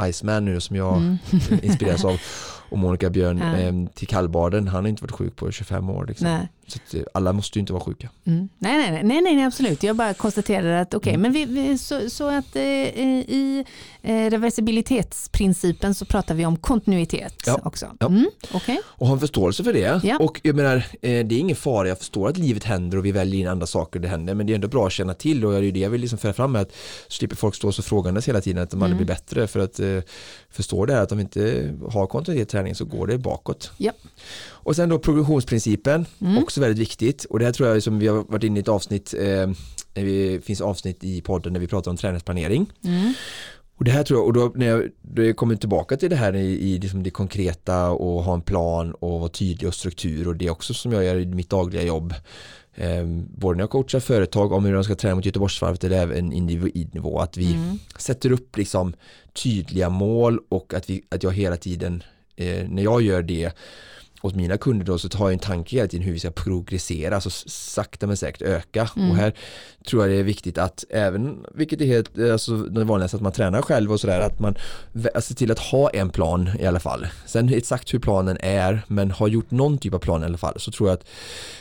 [0.09, 1.17] Iceman nu som jag Mm.
[1.63, 2.21] inspireras av
[2.69, 3.45] och Monica Björn Ja.
[3.45, 6.07] ehm, till kallbaden, han har inte varit sjuk på 25 år.
[6.07, 6.27] Liksom.
[6.29, 6.49] Nej.
[6.67, 8.11] Så eh, alla måste ju inte vara sjuka.
[8.25, 8.49] Mm.
[8.59, 9.83] Nej, nej, nej, nej, absolut.
[9.83, 11.21] Jag bara konstaterar att okej, Mm.
[11.23, 13.65] men vi, vi, så, så att eh, i
[14.03, 17.61] eh, reversibilitetsprincipen så pratar vi om kontinuitet Ja.
[17.65, 17.87] också.
[18.01, 18.07] Ja.
[18.07, 18.27] Mm.
[18.53, 18.81] Okej.
[18.87, 20.01] Och ha en förståelse för det.
[20.05, 20.17] Ja.
[20.19, 23.13] Och jag menar, eh, det är ingen fara, jag förstår att livet händer och vi
[23.13, 25.53] väljer in andra saker det händer, men det är ändå bra att känna till och
[25.53, 26.73] det är det jag vill liksom föra fram med att
[27.09, 29.07] slipper folk stå så frågandes hela tiden att de aldrig Mm.
[29.07, 29.99] blir bättre för att eh,
[30.51, 33.71] förstå det här att om vi inte har kontinuerlig träning så går det bakåt.
[33.77, 33.93] Ja.
[34.49, 36.39] Och sen då progressionsprincipen, Mm.
[36.43, 38.69] också väldigt viktigt och det här tror jag som vi har varit inne i ett
[38.69, 39.51] avsnitt, eh,
[39.93, 42.73] det finns avsnitt i podden där vi pratar om träningsplanering.
[42.85, 43.13] Mm.
[43.77, 46.17] Och det här tror jag, och då när jag, då jag kommer tillbaka till det
[46.17, 50.29] här i, i liksom det konkreta och ha en plan och vara tydlig och struktur
[50.29, 52.15] och det är också som jag gör i mitt dagliga jobb.
[52.75, 53.05] Eh,
[53.37, 57.19] både när jag coachar företag om hur de ska träna mot Göteborgsvarvet eller även individnivå
[57.19, 57.79] att vi Mm.
[57.99, 58.95] sätter upp liksom
[59.33, 62.03] tydliga mål och att, vi, att jag hela tiden
[62.37, 63.51] eh, när jag gör det
[64.25, 67.15] åt mina kunder då så har jag en tanke hela tiden hur vi ska progressera,
[67.15, 68.91] alltså sakta men säkert öka.
[68.97, 69.11] Mm.
[69.11, 69.35] Och här
[69.87, 73.33] tror jag det är viktigt att även, vilket är helt, alltså det vanligaste att man
[73.33, 74.55] tränar själv och sådär, att man
[75.21, 77.07] ser till att ha en plan i alla fall.
[77.27, 80.61] Sen exakt hur planen är, men har gjort någon typ av plan i alla fall,
[80.61, 81.05] så tror jag att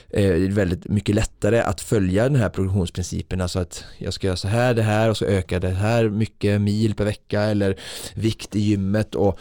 [0.09, 4.27] eh, det är väldigt mycket lättare att följa den här progressionsprincipen, alltså att jag ska
[4.27, 7.79] göra så här, det här och så ökar det här mycket mil per vecka eller
[8.15, 9.39] vikt i gymmet och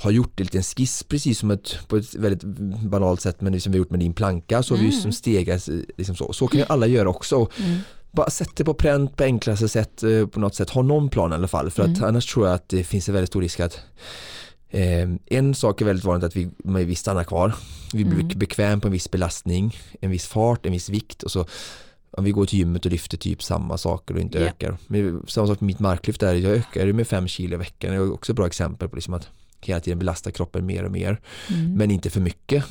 [0.00, 2.42] har gjort en liten skiss precis som ett, på ett väldigt
[2.84, 5.12] banalt sätt men det som vi har gjort med din planka så har vi som
[5.12, 6.32] stegas liksom så.
[6.32, 7.48] Så kan ju alla göra också.
[7.58, 7.78] Mm.
[8.12, 10.70] Bara sätt det på pränt på enklaste sätt eh, på något sätt.
[10.70, 12.04] Ha någon plan i alla fall för att Mm.
[12.04, 13.78] annars tror jag att det finns en väldigt stor risk att
[14.70, 16.50] eh, en sak är väldigt vanligt att vi,
[16.84, 17.54] vi stannar kvar.
[17.92, 18.38] Vi blir Mm.
[18.38, 21.46] bekväm på en viss belastning, en viss fart, en viss vikt och så
[22.12, 24.44] om vi går till gymmet och lyfter typ samma saker och inte Ja.
[24.46, 24.76] ökar.
[24.86, 27.90] Men samma sak med mitt marklyft där, jag ökar ju med fem kilo i veckan.
[27.90, 29.28] Det är också ett bra exempel på liksom att
[29.66, 31.20] hela tiden belasta kroppen mer och mer.
[31.50, 31.74] Mm.
[31.74, 32.64] Men inte för mycket.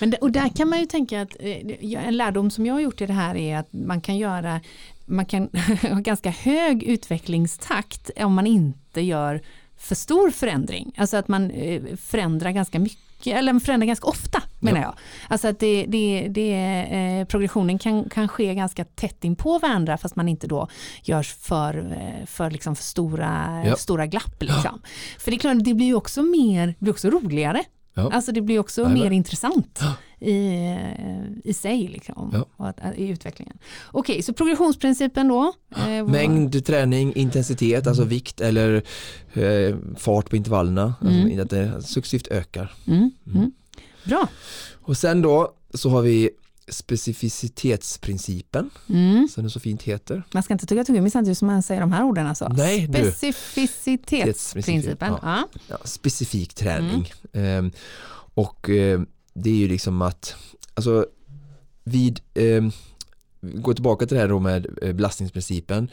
[0.00, 3.00] Men, och där kan man ju tänka att eh, en lärdom som jag har gjort
[3.00, 4.60] i det här är att man kan göra
[5.10, 5.48] man kan
[5.82, 9.40] ha ganska hög utvecklingstakt om man inte gör
[9.76, 10.92] för stor förändring.
[10.96, 14.94] Alltså att man eh, förändrar ganska mycket, eller förändrar ganska ofta menar jag.
[15.28, 16.52] Alltså att det, det, det,
[16.90, 20.68] eh, progressionen kan, kan ske ganska tätt in på varandra fast man inte då
[21.02, 23.76] görs för, eh, för, liksom för stora, Ja.
[23.76, 24.42] stora glapp.
[24.42, 24.82] Liksom.
[25.18, 27.64] För det är klart, det blir ju också mer, det blir också roligare.
[27.94, 28.10] Ja.
[28.12, 29.02] Alltså det blir också Jajamän.
[29.02, 29.80] mer intressant
[30.20, 32.72] i, eh, i sig liksom, Ja.
[32.96, 33.58] i utvecklingen.
[33.90, 35.52] Okej, så progressionsprincipen då?
[35.76, 38.82] eh, Mängd träning, intensitet, alltså vikt eller
[39.32, 40.94] eh, fart på intervallerna.
[41.02, 41.24] Mm.
[41.24, 42.72] Alltså, att det successivt ökar.
[42.86, 43.52] Mm, mm.
[44.04, 44.28] Bra.
[44.82, 46.30] Och sen då så har vi
[46.70, 49.28] specificitetsprincipen Mm.
[49.28, 50.22] som det så fint heter.
[50.32, 52.48] Man ska inte tugga tuggummi samtidigt som man säger de här orden alltså.
[52.48, 52.88] Nej.
[53.12, 55.14] Specificitetsprincipen.
[55.22, 55.48] Ja.
[55.68, 55.78] Ja.
[55.84, 57.12] Specifik träning.
[57.32, 57.64] Mm.
[57.64, 57.70] Ehm,
[58.34, 59.00] och eh,
[59.34, 60.34] det är ju liksom att
[60.74, 61.06] alltså
[61.84, 62.70] vid ehm,
[63.40, 65.90] gå tillbaka till det här då med eh, belastningsprincipen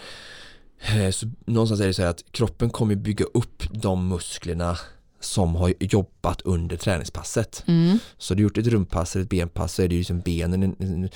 [0.79, 4.77] eh, så någonstans är det så här att kroppen kommer bygga upp de musklerna
[5.19, 7.63] som har jobbat under träningspasset.
[7.67, 7.99] Mm.
[8.17, 10.75] Så du gjort ett rumppass eller ett benpass så är det ju liksom benen en-
[10.79, 11.09] en-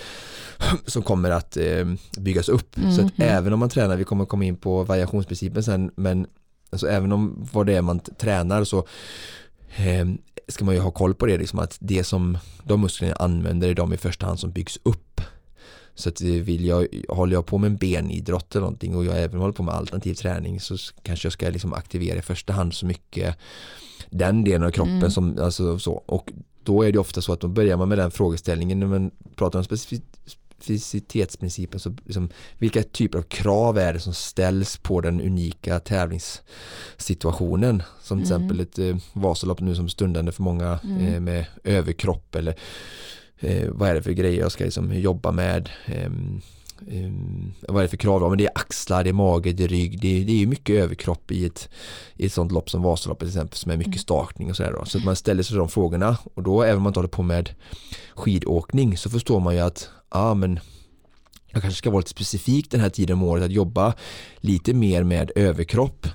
[0.85, 1.85] som kommer att eh,
[2.17, 2.75] byggas upp.
[2.75, 3.27] Så att Mhm.
[3.27, 6.27] även om man tränar, vi kommer komma in på variationsprincipen sen, men
[6.69, 8.77] alltså även om vad det är man tränar så
[9.75, 10.07] eh,
[10.47, 13.73] ska man ju ha koll på det, liksom att det som de musklerna använder är
[13.73, 15.21] de i första hand som byggs upp.
[15.95, 19.21] Så att eh, vill jag, håller jag på med en benidrott eller någonting och jag
[19.23, 22.73] även håller på med alternativ träning så kanske jag ska liksom aktivera i första hand
[22.73, 23.35] så mycket
[24.12, 25.12] den delen av kroppen Mm.
[25.12, 26.32] som, alltså så, och
[26.63, 29.60] då är det ofta så att då börjar man med den frågeställningen när man pratar
[29.60, 30.02] om specifi-
[30.60, 37.84] specificitetsprincipen så liksom, vilka typer av krav är det som ställs på den unika tävlingssituationen
[38.02, 38.43] som till Mm.
[38.47, 41.13] exempel ett eh, Vasalopp nu som stundande för många Mm.
[41.13, 42.56] eh, med överkropp eller
[43.39, 45.69] eh, vad är det för grejer jag ska liksom jobba med
[46.89, 48.30] Ehm, vad är det för krav då?
[48.30, 50.76] Men det är axlar, det är mage, det är rygg, det är, det är mycket
[50.76, 51.70] överkropp i ett,
[52.15, 54.00] i ett sånt lopp som Vasaloppet till exempel som är mycket Mm.
[54.00, 54.86] stakning och sådär då.
[54.86, 57.24] Så att man ställer sig de frågorna och då även om man inte håller på
[57.24, 57.50] med
[58.15, 60.60] skidåkning så förstår man ju att ja men
[61.52, 63.94] jag kanske ska vara lite specifik den här tiden om året att jobba
[64.38, 66.08] lite mer med överkropp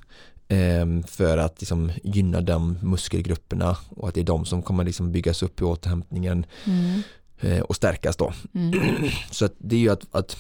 [0.49, 5.13] ehm, för att liksom gynna de muskelgrupperna och att det är de som kommer liksom
[5.13, 7.03] byggas upp i återhämtningen Mm.
[7.41, 8.33] Eh, och stärkas då.
[8.55, 8.79] Mm.
[9.31, 10.37] Så det är ju att, att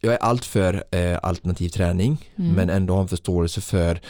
[0.00, 2.52] jag är allt för eh, alternativ träning Mm.
[2.52, 4.00] men ändå har en förståelse för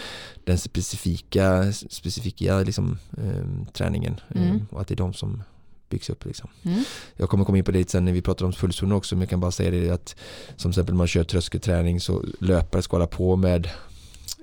[0.44, 4.66] den specifika, specifika liksom, eh, träningen eh, Mm.
[4.70, 5.42] och att det är de som
[5.88, 6.24] byggs upp.
[6.24, 6.48] Liksom.
[6.62, 6.82] Mm.
[7.16, 9.20] Jag kommer komma in på det lite sen när vi pratar om pulszoner också men
[9.22, 10.16] jag kan bara säga det att
[10.56, 13.68] som exempel när man kör tröskelträning så löpare ska hålla på med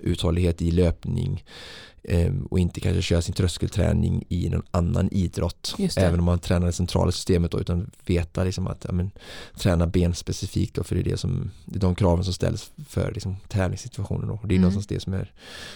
[0.05, 1.43] uthållighet i löpning
[2.03, 6.65] eh, och inte kanske köra sin tröskelträning i någon annan idrott även om man tränar
[6.67, 9.11] det centrala systemet då, utan veta liksom att ja, men,
[9.57, 12.71] träna ben specifikt då, för det är, det, som, det är de kraven som ställs
[12.89, 14.33] för liksom, tävlingssituationen då.
[14.41, 14.61] och det är Mm.
[14.61, 15.31] någonstans det som är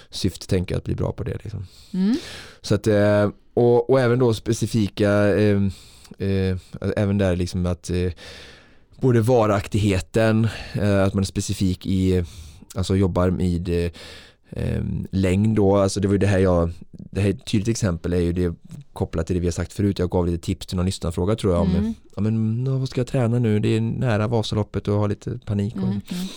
[0.09, 1.67] syftet tänker att bli bra på det liksom.
[1.93, 2.15] Mm.
[2.61, 5.61] Så att, eh, och, och även då specifika, eh,
[6.17, 6.57] eh,
[6.95, 8.11] även där liksom att eh,
[9.01, 10.47] både varaktigheten,
[11.05, 12.23] att man är specifik i,
[12.75, 13.69] alltså jobbar med
[14.49, 17.67] eh, längd då, alltså det var ju det här jag, det här är ett tydligt
[17.67, 18.53] exempel är ju det
[18.93, 21.53] kopplat till det vi har sagt förut, jag gav lite tips till någon lyssnarfråga tror
[21.53, 21.93] jag om, Mm.
[22.15, 25.39] ja men vad ska jag träna nu, det är nära Vasaloppet och jag har lite
[25.45, 25.91] panik och, Mm.
[26.12, 26.27] Mm.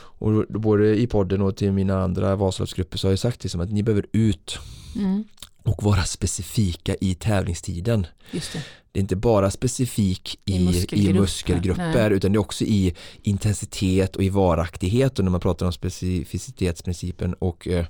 [0.00, 3.60] och då, både i podden och till mina andra Vasaloppsgrupper så har jag sagt liksom
[3.60, 4.58] att ni behöver ut
[4.96, 5.24] Mm.
[5.62, 8.06] Och vara specifika i tävlingstiden.
[8.30, 8.62] Just det.
[8.92, 12.08] Det är inte bara specifik I i, i muskelgrupper.
[12.08, 12.12] Nej.
[12.12, 17.34] utan det är också i intensitet och i varaktighet och när man pratar om specificitetsprincipen
[17.34, 17.86] och eh,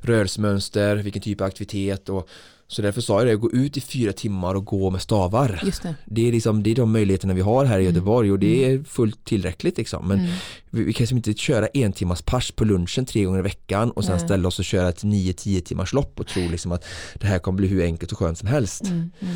[0.00, 2.28] rörelsemönster, vilken typ av aktivitet och
[2.70, 5.60] Så därför sa jag det, gå ut i fyra timmar och gå med stavar.
[5.82, 5.94] Det.
[6.06, 8.82] Det är, liksom, det är de möjligheterna vi har här i Göteborg och det är
[8.84, 10.08] fullt tillräckligt liksom.
[10.08, 10.30] Men Mm.
[10.70, 13.90] vi, vi kan liksom inte köra en timmars pers på lunchen tre gånger i veckan
[13.90, 14.24] och sen Nej.
[14.24, 17.56] ställa oss och köra ett 9-10 timmars lopp och tro liksom att det här kommer
[17.56, 18.82] bli hur enkelt och skönt som helst.
[18.84, 19.10] Mm.
[19.20, 19.34] Mm.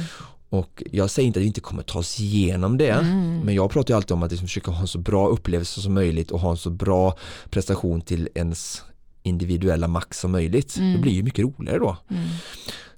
[0.48, 3.40] Och jag säger inte att vi inte kommer ta oss igenom det Mm.
[3.40, 6.30] men jag pratar alltid om att liksom försöka ha en så bra upplevelse som möjligt
[6.30, 7.16] och ha en så bra
[7.50, 8.82] prestation till ens
[9.22, 10.76] individuella max som möjligt.
[10.76, 10.92] Mm.
[10.92, 11.96] Det blir ju mycket roligare då.
[12.10, 12.22] Mm.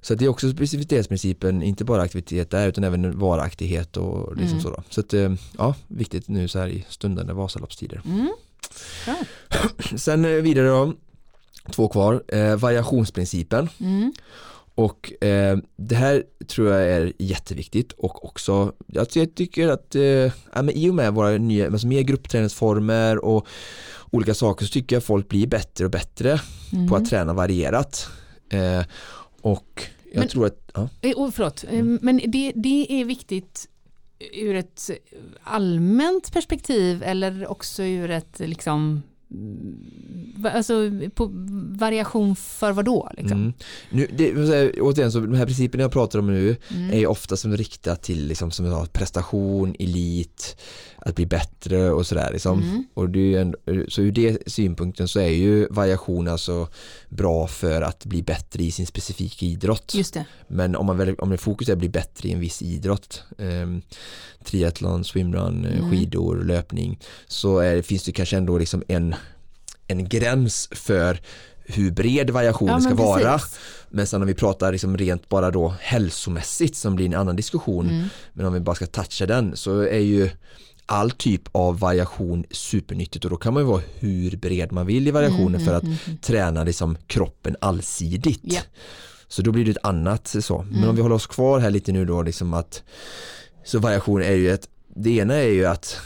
[0.01, 4.61] Så det är också specificitetsprincipen, inte bara aktivitet där utan även varaktighet och liksom Mm.
[4.63, 4.83] så då.
[4.89, 8.01] Så att eh, ja, viktigt nu så här i stundande Vasaloppstider.
[8.05, 8.29] Mm.
[9.05, 9.15] Bra.
[9.97, 10.93] Sen eh, vidare då,
[11.71, 13.69] två kvar, eh, variationsprincipen.
[13.79, 14.13] Mm.
[14.75, 20.01] Och eh, det här tror jag är jätteviktigt och också, alltså jag tycker att eh,
[20.01, 23.47] ja, men i och med våra nya, alltså mer gruppträningsformer och
[24.15, 26.39] olika saker så tycker jag folk blir bättre och bättre
[26.73, 26.87] Mm.
[26.87, 28.07] på att träna varierat.
[28.49, 28.83] Eh,
[29.41, 30.89] och jag Men- tror att, ja.
[31.01, 31.99] Eh, Oh, förlåt, Mm.
[32.01, 33.67] men det, det är viktigt
[34.33, 34.89] ur ett
[35.43, 39.01] allmänt perspektiv eller också ur ett liksom mm,
[40.53, 40.73] Alltså
[41.15, 41.29] på
[41.79, 43.11] variation för vad då?
[43.17, 43.37] Liksom?
[43.41, 43.53] Mm.
[43.89, 44.33] Nu, det,
[44.81, 46.89] återigen, så de här principerna jag pratar om nu Mm.
[46.93, 50.57] är ju ofta som riktat till liksom, som jag prestation, elit,
[50.97, 52.29] att bli bättre och sådär.
[52.33, 52.61] Liksom.
[52.63, 52.83] Mm.
[52.93, 53.55] Och det en,
[53.87, 56.67] så ur det synpunkten så är ju variation alltså
[57.09, 59.95] bra för att bli bättre i sin specifika idrott.
[60.47, 63.23] Men om man väl, om det fokus är att bli bättre i en viss idrott,
[63.37, 63.77] eh,
[64.43, 65.91] triathlon, swimrun, Mm.
[65.91, 69.15] skidor, löpning, så är, finns det kanske ändå liksom en,
[69.87, 71.19] en gräns för
[71.67, 73.37] hur bred variationen Ja, ska men vara.
[73.37, 73.59] precis.
[73.89, 77.89] Men sen om vi pratar liksom rent bara då hälsomässigt som blir en annan diskussion,
[77.89, 78.07] Mm.
[78.33, 80.29] men om vi bara ska toucha den så är ju
[80.85, 85.07] all typ av variation supernyttigt och då kan man ju vara hur bred man vill
[85.07, 86.17] i variationen Mm, för mm, att mm, mm.
[86.17, 88.39] träna liksom kroppen allsidigt.
[88.43, 88.61] Ja.
[89.27, 90.57] Så då blir det ett annat så.
[90.69, 90.89] Men Mm.
[90.89, 92.83] om vi håller oss kvar här lite nu då liksom att
[93.65, 95.97] så variation är ju ett, det ena är ju att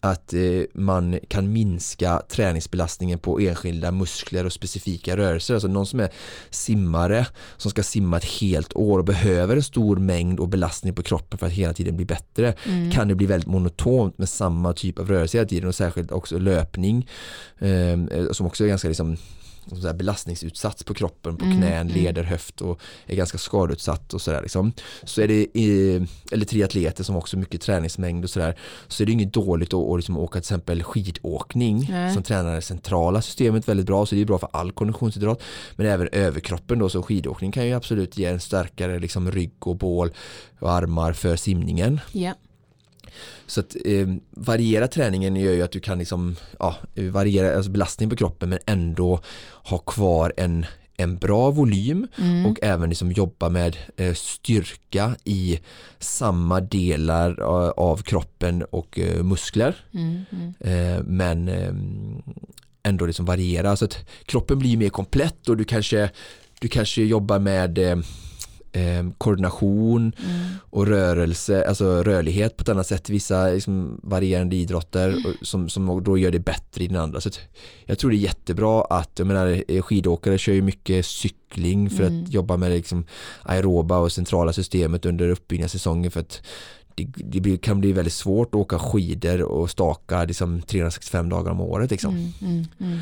[0.00, 0.40] att eh,
[0.74, 5.54] man kan minska träningsbelastningen på enskilda muskler och specifika rörelser.
[5.54, 6.08] Alltså någon som är
[6.50, 11.02] simmare som ska simma ett helt år och behöver en stor mängd och belastning på
[11.02, 12.90] kroppen för att hela tiden bli bättre Mm.
[12.90, 16.38] kan det bli väldigt monotont med samma typ av rörelse hela tiden och särskilt också
[16.38, 17.08] löpning
[17.58, 17.98] eh,
[18.32, 19.16] som också är ganska liksom som
[19.76, 22.02] så belastningsutsatt på kroppen, på Mm, knän, mm.
[22.02, 24.72] leder, höft och är ganska skadeutsatt och sådär liksom.
[25.04, 25.46] Så är det,
[26.32, 28.56] eller triatleter som också mycket träningsmängd och sådär,
[28.88, 32.14] så är det inget dåligt att, att liksom åka till exempel skidåkning Nej.
[32.14, 35.42] som tränar det centrala systemet väldigt bra, så det är bra för all konditionsidrott,
[35.76, 39.76] men även överkroppen då, så skidåkning kan ju absolut ge en starkare liksom rygg och
[39.76, 40.10] bål
[40.58, 42.00] och armar för simningen.
[42.12, 42.34] Ja.
[43.46, 48.10] Så att eh, variera träningen gör ju att du kan liksom, ja, variera alltså belastning
[48.10, 49.20] på kroppen men ändå
[49.64, 52.46] ha kvar en, en bra volym Mm.
[52.46, 55.60] och även liksom jobba med eh, styrka i
[55.98, 59.76] samma delar av, av kroppen och eh, muskler.
[59.94, 60.24] Mm.
[60.30, 60.54] Mm.
[60.60, 61.72] Eh, men eh,
[62.82, 66.10] ändå liksom variera så att kroppen blir mer komplett och du kanske,
[66.60, 68.04] du kanske jobbar med
[68.72, 70.46] eh, koordination Mm.
[70.70, 75.68] och rörelse, alltså rörlighet på ett annat sätt i vissa liksom, varierande idrotter och, som,
[75.68, 77.20] som då gör det bättre i den andra.
[77.20, 77.30] Så
[77.86, 82.04] jag tror det är jättebra att, jag menar eh, skidåkare kör ju mycket cykling för
[82.06, 82.22] Mm.
[82.24, 83.04] att jobba med liksom
[83.42, 86.42] aeroba och centrala systemet under uppbyggnadssäsongen för att
[86.94, 87.04] det,
[87.40, 91.90] det kan bli väldigt svårt att åka skidor och staka liksom 365 dagar om året.
[91.90, 92.14] Liksom.
[92.16, 92.32] Mm.
[92.42, 92.66] Mm.
[92.80, 92.98] Mm.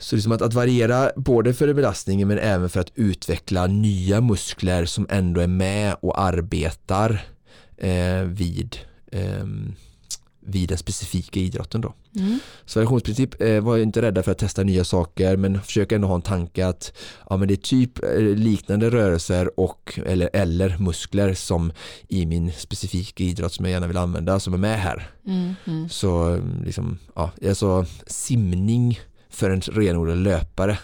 [0.00, 4.84] Så liksom att, att variera både för belastningen men även för att utveckla nya muskler
[4.84, 7.22] som ändå är med och arbetar
[7.76, 8.76] eh, vid,
[9.12, 9.74] ehm,
[10.40, 11.94] vid den specifika idrotten då.
[12.16, 12.38] Mm.
[12.64, 16.14] Så variationsprincip eh, var inte rädda för att testa nya saker men försöka ändå ha
[16.14, 16.92] en tanke att
[17.30, 21.72] ja, men det är typ eh, liknande rörelser och eller, eller muskler som
[22.08, 25.10] i min specifika idrott som jag gärna vill använda som är med här.
[25.26, 25.54] Mm.
[25.66, 25.88] Mm.
[25.88, 30.78] Så eh, liksom, ja, alltså simning för en renodlad löpare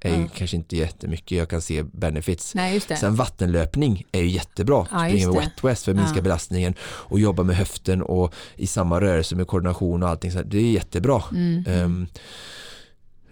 [0.00, 0.28] är ju Ja.
[0.36, 2.54] kanske inte jättemycket jag kan se benefits.
[2.54, 2.80] Nej.
[2.80, 4.86] Sen vattenlöpning är ju jättebra.
[4.90, 6.22] Ja, Springa med wet west för att minska Ja.
[6.22, 10.32] belastningen och jobba med höften och i samma rörelse med koordination och allting.
[10.32, 11.22] Så det är jättebra.
[11.32, 12.06] Mm.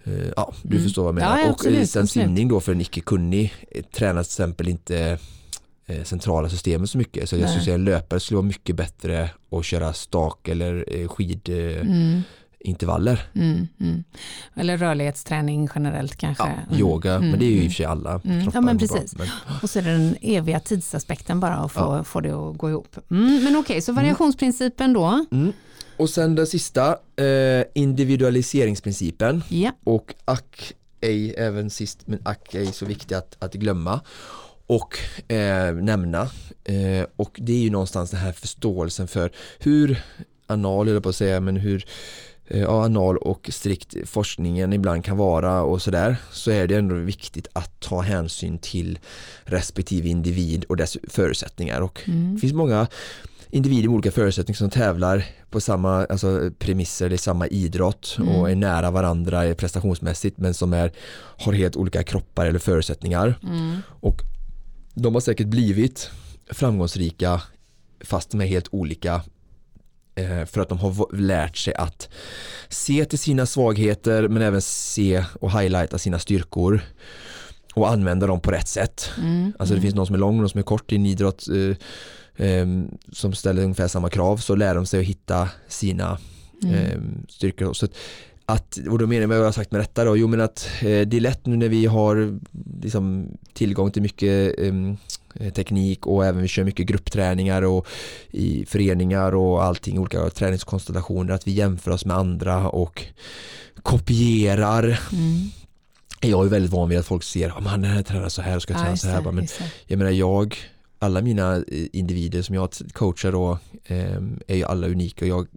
[0.05, 0.83] Eh, ja, du Mm.
[0.83, 1.39] förstår vad jag Ja, menar.
[1.39, 5.17] ja, och absolut, eh, sen simning då för en icke-kunnig eh, tränar till exempel inte
[5.85, 7.29] eh, centrala systemet så mycket.
[7.29, 7.49] Så jag Nej.
[7.49, 12.21] skulle säga en löpare skulle vara mycket bättre att köra stak eller eh, skidintervaller.
[12.65, 12.77] Mm.
[13.35, 13.67] Mm.
[13.79, 14.03] Mm.
[14.55, 16.43] Eller rörlighetsträning generellt kanske.
[16.43, 16.79] Ja, Mm.
[16.79, 17.29] yoga, Mm.
[17.29, 17.65] men det är ju i Mm.
[17.67, 18.39] och för sig alla Mm.
[18.53, 18.79] Ja, men mår bra.
[18.97, 19.15] precis.
[19.17, 19.27] Men,
[19.63, 22.03] Och så är det den eviga tidsaspekten bara att få, Ja.
[22.03, 22.95] få det att gå ihop.
[23.07, 25.25] Men okej, så variationsprincipen då.
[25.97, 29.43] Och sen den sista, eh, individualiseringsprincipen.
[29.49, 29.71] Ja.
[29.83, 33.99] och ack ej även sist men ack ej så viktigt att, att glömma
[34.67, 34.97] och
[35.33, 36.21] eh, nämna.
[36.63, 40.03] Eh, och det är ju någonstans den här förståelsen för hur
[40.47, 41.85] anal, eller på att säga, men hur
[42.47, 47.47] ja, anal och strikt forskningen ibland kan vara och sådär så är det ändå viktigt
[47.53, 48.99] att ta hänsyn till
[49.43, 52.35] respektive individ och dess förutsättningar och Mm.
[52.35, 52.87] det finns många
[53.49, 58.29] individer med olika förutsättningar som tävlar på samma alltså, premisser, det är samma idrott Mm.
[58.35, 63.77] och är nära varandra prestationsmässigt men som är, har helt olika kroppar eller förutsättningar Mm.
[63.99, 64.21] och
[64.93, 66.09] de har säkert blivit
[66.51, 67.41] framgångsrika
[68.05, 69.21] fast är helt olika eh,
[70.47, 72.09] för att de har lärt sig att
[72.69, 76.81] se till sina svagheter men även se och highlighta sina styrkor
[77.73, 79.09] och använda dem på rätt sätt.
[79.17, 79.53] Mm.
[79.59, 81.45] Alltså det finns någon som är lång och någon som är kort i en idrott
[81.47, 82.67] eh, eh,
[83.11, 86.17] som ställer ungefär samma krav så lär de sig att hitta sina
[86.63, 86.75] Mm.
[86.75, 86.99] eh,
[87.29, 87.73] styrkor.
[87.73, 87.91] Så att,
[88.45, 90.69] att, och då menar jag vad jag har sagt med detta då, jo men att
[90.81, 92.39] eh, det är lätt nu när vi har
[92.81, 94.97] liksom, tillgång till mycket em, eh,
[95.55, 97.87] teknik och även vi kör mycket gruppträningar och
[98.31, 103.05] i föreningar och allting, olika träningskonstellationer, att vi jämför oss med andra och
[103.81, 104.83] kopierar.
[104.83, 105.51] Mm.
[106.21, 108.55] Jag är väldigt van vid att folk ser, om han den här tränar så här
[108.55, 109.31] och ska träna så här.
[109.31, 109.47] Men
[109.87, 110.57] jag menar jag,
[111.03, 114.15] alla mina eh, individer som jag coachar då eh,
[114.47, 115.47] är ju alla unika och jag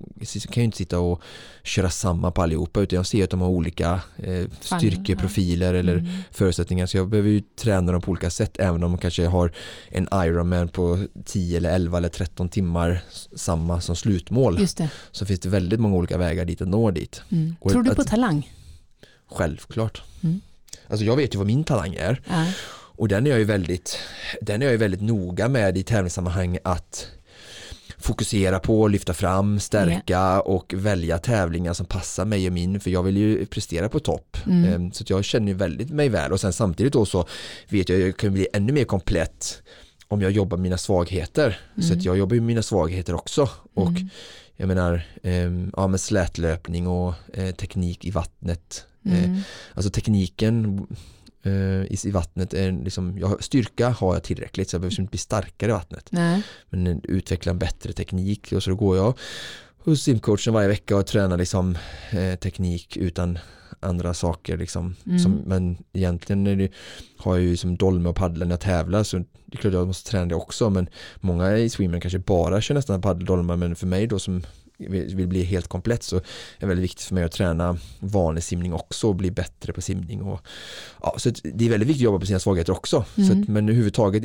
[0.51, 1.23] kan ju inte sitta och
[1.63, 6.07] köra samma på allihopa utan jag ser att de har olika eh, styrkeprofiler eller Mm.
[6.31, 9.53] förutsättningar så jag behöver ju träna dem på olika sätt även om de kanske har
[9.89, 13.01] en Ironman på 10 eller 11 eller 13 timmar
[13.37, 14.59] samma som slutmål
[15.13, 17.57] så finns det väldigt många olika vägar dit att nå dit Mm.
[17.61, 18.53] Och Tror du att- på talang?
[19.31, 20.41] självklart Mm.
[20.89, 22.47] alltså jag vet ju vad min talang är Ja.
[22.97, 23.99] Och den är jag ju väldigt,
[24.41, 27.09] den är jag ju väldigt noga med i tävlingssammanhang att
[27.99, 33.03] fokusera på, lyfta fram, stärka och välja tävlingar som passar mig och min för jag
[33.03, 34.37] vill ju prestera på topp.
[34.47, 34.65] Mm.
[34.75, 37.27] Ehm, Så att jag känner ju väldigt mig väl och sen samtidigt då så
[37.69, 39.63] vet jag att jag kan bli ännu mer komplett
[40.09, 41.61] om jag jobbar med mina svagheter.
[41.81, 41.99] Så Mm.
[41.99, 43.49] att jag jobbar ju med mina svagheter också.
[43.75, 44.09] Och Mm.
[44.57, 48.85] jag menar, ehm, ja med slätlöpning och eh, teknik i vattnet.
[49.05, 49.41] Eh, Mm.
[49.75, 50.87] Alltså tekniken
[51.51, 55.19] i, i vattnet är liksom, jag, styrka har jag tillräckligt så jag behöver inte bli
[55.19, 56.09] starkare i vattnet.
[56.11, 56.43] Nej.
[56.71, 59.19] Men eh, utveckla en bättre teknik och så då går jag
[59.79, 61.79] hos simcoachen varje vecka och tränar liksom
[62.11, 63.39] eh, teknik utan
[63.81, 64.95] andra saker liksom.
[65.07, 65.19] Mm.
[65.19, 66.73] Som, men egentligen är det,
[67.19, 69.87] har jag ju som dolme och paddel när jag tävlar så det är klart jag
[69.87, 70.89] måste träna det också men
[71.21, 74.43] många i swimmen kanske bara kör nästan paddel dolmar men för mig då som
[74.79, 76.23] vill bli helt komplett så är
[76.61, 80.23] det väldigt viktigt för mig att träna vanlig simning också och bli bättre på simning
[80.23, 80.41] och
[81.03, 83.29] ja, så det är väldigt viktigt att jobba på sina svagheter också Mm.
[83.29, 84.25] så att, men överhuvudtaget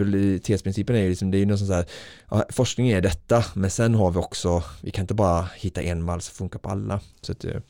[0.00, 1.84] invaliditetsprincipen är ju liksom, det är ju någon sån här
[2.30, 6.02] ja, forskning är detta men sen har vi också vi kan inte bara hitta en
[6.02, 7.62] mall som funkar på alla så att det är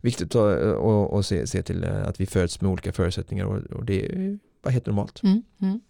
[0.00, 3.44] viktigt att ta- och, och se, se till eh, att vi föds med olika förutsättningar
[3.44, 5.42] och, och det är bara helt normalt Mm.
[5.62, 5.80] Mm.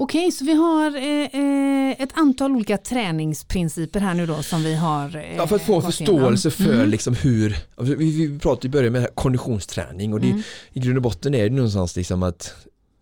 [0.00, 4.74] Okej, så vi har eh, eh, ett antal olika träningsprinciper här nu då som vi
[4.74, 6.66] har eh, Ja, för att få en förståelse igenom.
[6.66, 6.90] för Mm.
[6.90, 7.94] liksom hur, vi,
[8.28, 10.42] vi pratade i början med det konditionsträning och det, Mm.
[10.72, 12.54] i grund och botten är det någonstans liksom att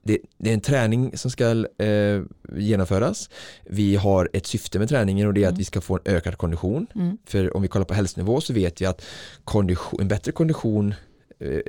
[0.03, 1.45] det, det är en träning som ska
[1.85, 2.23] eh,
[2.59, 3.31] genomföras.
[3.64, 5.59] Vi har ett syfte med träningen och det är att Mm.
[5.59, 6.87] vi ska få en ökad kondition.
[6.95, 7.19] Mm.
[7.27, 9.05] För om vi kollar på hälsonivå så vet vi att
[9.45, 10.95] kondition, en bättre kondition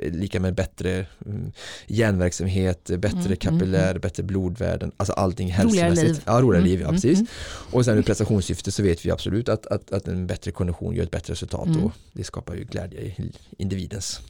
[0.02, 1.52] lika med bättre mm,
[1.86, 6.08] hjärnverksamhet, bättre Mm, kapillär, bättre blodvärden, alltså allting Roligare hälsomässigt.
[6.16, 6.22] liv.
[6.26, 7.18] Ja, roligare Mm, liv, ja mm, precis.
[7.18, 7.26] mm.
[7.72, 11.02] Och sen ur prestationssyfte så vet vi absolut att, att, att en bättre kondition gör
[11.04, 11.84] ett bättre resultat Mm.
[11.84, 14.20] och det skapar ju glädje i individens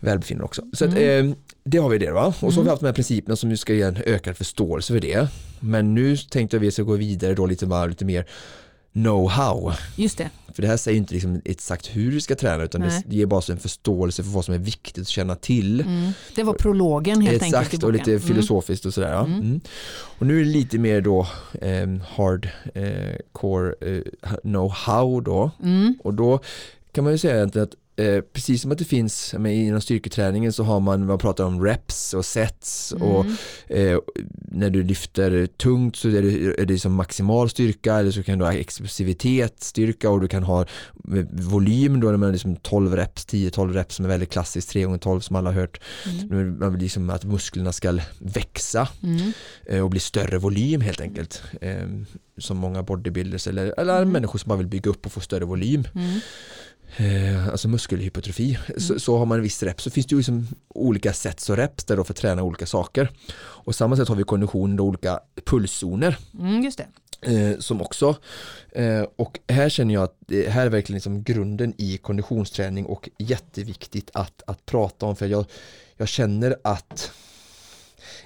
[0.00, 0.62] välbefinnande också.
[0.72, 1.30] Så att, Mm.
[1.30, 2.26] eh, det har vi det va?
[2.26, 2.68] Och så har vi Mm.
[2.68, 5.28] haft de här principerna som nu ska ge en ökad förståelse för det.
[5.60, 8.26] Men nu tänkte jag att vi ska gå vidare då lite, bara, lite mer
[8.92, 9.72] know-how.
[9.96, 10.30] Just det.
[10.54, 13.02] För det här säger inte liksom exakt hur du ska träna utan Nej.
[13.06, 15.80] det ger bara en förståelse för vad som är viktigt att känna till.
[15.80, 16.12] Mm.
[16.34, 17.62] Det var prologen helt enkelt.
[17.62, 19.12] i Exakt och lite filosofiskt och sådär.
[19.12, 19.24] Ja.
[19.24, 19.40] Mm.
[19.40, 19.60] Mm.
[19.92, 21.26] Och nu är det lite mer då
[21.60, 23.10] eh, hard eh,
[23.80, 24.02] eh,
[24.42, 25.50] know-how då.
[25.62, 25.98] Mm.
[26.04, 26.40] Och då
[26.92, 30.62] kan man ju säga att eh, precis som att det finns men inom styrketräningen så
[30.64, 33.36] har man, man pratar om reps och sets och Mm.
[33.68, 33.98] eh,
[34.52, 38.38] när du lyfter tungt så är det, är det som maximal styrka eller så kan
[38.38, 40.66] du ha explosivitet, styrka och du kan ha eh,
[41.32, 45.00] volym då när man liksom 12 reps, 10-12 reps som är väldigt klassiskt, 3 x
[45.00, 45.80] 12 som alla har hört.
[46.30, 46.58] Mm.
[46.58, 49.32] Man vill liksom att musklerna ska växa Mm.
[49.66, 51.42] eh, och bli större volym helt enkelt.
[51.60, 51.86] Eh,
[52.38, 54.12] som många bodybuilders eller, eller Mm.
[54.12, 55.84] människor som bara vill bygga upp och få större volym.
[55.94, 56.20] Mm.
[56.96, 58.58] Eh, alltså muskelhypotrofi.
[58.78, 59.00] Så, Mm.
[59.00, 61.84] så har man en viss rep så finns det ju liksom olika sätt och reps
[61.84, 63.10] där då för att träna olika saker.
[63.38, 66.62] Och samma sätt har vi kondition då olika pulszoner Mm.
[66.62, 66.86] Just det.
[67.52, 68.16] eh, som också
[68.72, 73.08] eh, och här känner jag att det här är verkligen liksom grunden i konditionsträning och
[73.18, 75.44] jätteviktigt att, att prata om för jag,
[75.96, 77.12] jag känner att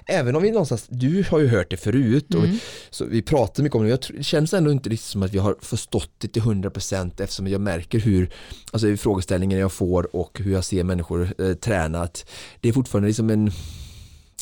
[0.07, 2.57] även om vi någonstans, du har ju hört det förut och Mm.
[2.89, 5.37] så vi pratar mycket om det, jag det känns ändå inte riktigt som att vi
[5.37, 8.29] har förstått det till 100% eftersom jag märker hur,
[8.71, 12.25] alltså frågeställningen jag får och hur jag ser människor eh, träna, att
[12.61, 13.51] det är fortfarande liksom en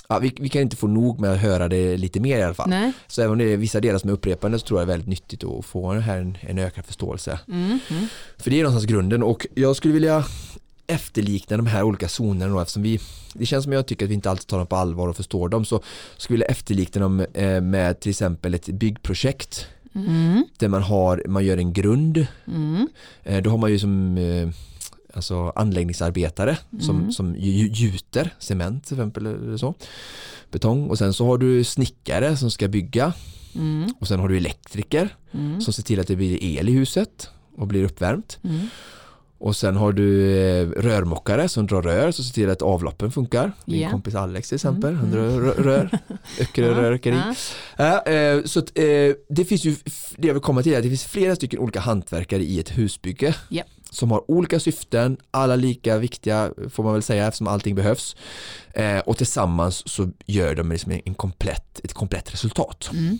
[0.09, 2.53] Ja, vi, vi kan inte få nog med att höra det lite mer i alla
[2.53, 2.69] fall.
[2.69, 2.91] Nej.
[3.07, 4.93] Så även om det är vissa delar som är upprepande så tror jag det är
[4.93, 7.39] väldigt nyttigt att få här en, en ökad förståelse.
[7.47, 7.79] Mm.
[7.89, 8.07] Mm.
[8.37, 10.25] För det är någonstans grunden och jag skulle vilja
[10.87, 12.99] efterlikna de här olika zonerna då, eftersom vi
[13.33, 15.49] det känns som jag tycker att vi inte alltid tar dem på allvar och förstår
[15.49, 15.81] dem så
[16.17, 20.43] skulle jag efterlikna dem eh, med till exempel ett byggprojekt Mm.
[20.57, 22.87] där man har, man gör en grund Mm.
[23.23, 24.49] eh, då har man ju som eh,
[25.13, 27.11] alltså anläggningsarbetare som, Mm.
[27.11, 29.73] som ju- gjuter cement till exempel eller så
[30.51, 33.13] betong och sen så har du snickare som ska bygga
[33.55, 33.93] Mm.
[33.99, 35.61] och sen har du elektriker Mm.
[35.61, 38.67] som ser till att det blir el i huset och blir uppvärmt Mm.
[39.43, 43.51] Och sen har du eh, rörmokare som drar rör så ser till att avloppen funkar.
[43.65, 43.89] Min Ja.
[43.89, 45.35] kompis Alex till exempel, Mm, han mm.
[45.35, 45.89] drar rör, rör
[46.71, 47.21] och rörkeri.
[47.77, 48.01] Ja.
[48.05, 48.83] Ja, eh, så att, eh,
[49.29, 49.75] det finns ju,
[50.17, 52.77] det jag vill komma till är att det finns flera stycken olika hantverkare i ett
[52.77, 53.35] husbygge.
[53.49, 53.63] Ja.
[53.91, 58.15] Som har olika syften, alla lika viktiga får man väl säga eftersom allting behövs.
[58.73, 62.89] Eh, och tillsammans så gör de liksom en komplett, ett komplett resultat.
[62.93, 63.17] Mm.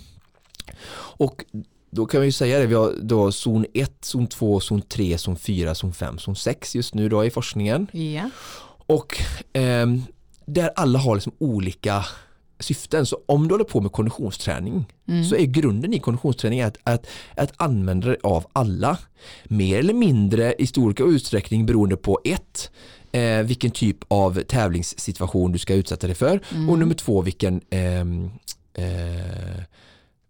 [1.18, 1.46] Och
[1.94, 5.18] då kan vi ju säga det, vi har då zon 1, zon 2, zon 3,
[5.18, 7.88] zon 4, zon 5, zon 6 just nu då i forskningen.
[7.92, 8.30] Ja.
[8.86, 9.18] Och
[9.54, 10.02] ehm,
[10.46, 12.06] där alla har liksom olika
[12.60, 13.06] syften.
[13.06, 15.24] Så om du håller på med konditionsträning Mm.
[15.26, 18.98] så är grunden i konditionsträning att, att, att använda det av alla.
[19.44, 22.72] Mer eller mindre i stor utsträckning beroende på ett,
[23.12, 26.70] eh, vilken typ av tävlingssituation du ska utsätta dig för Mm.
[26.70, 28.30] och nummer två vilken, ehm,
[28.74, 29.64] eh,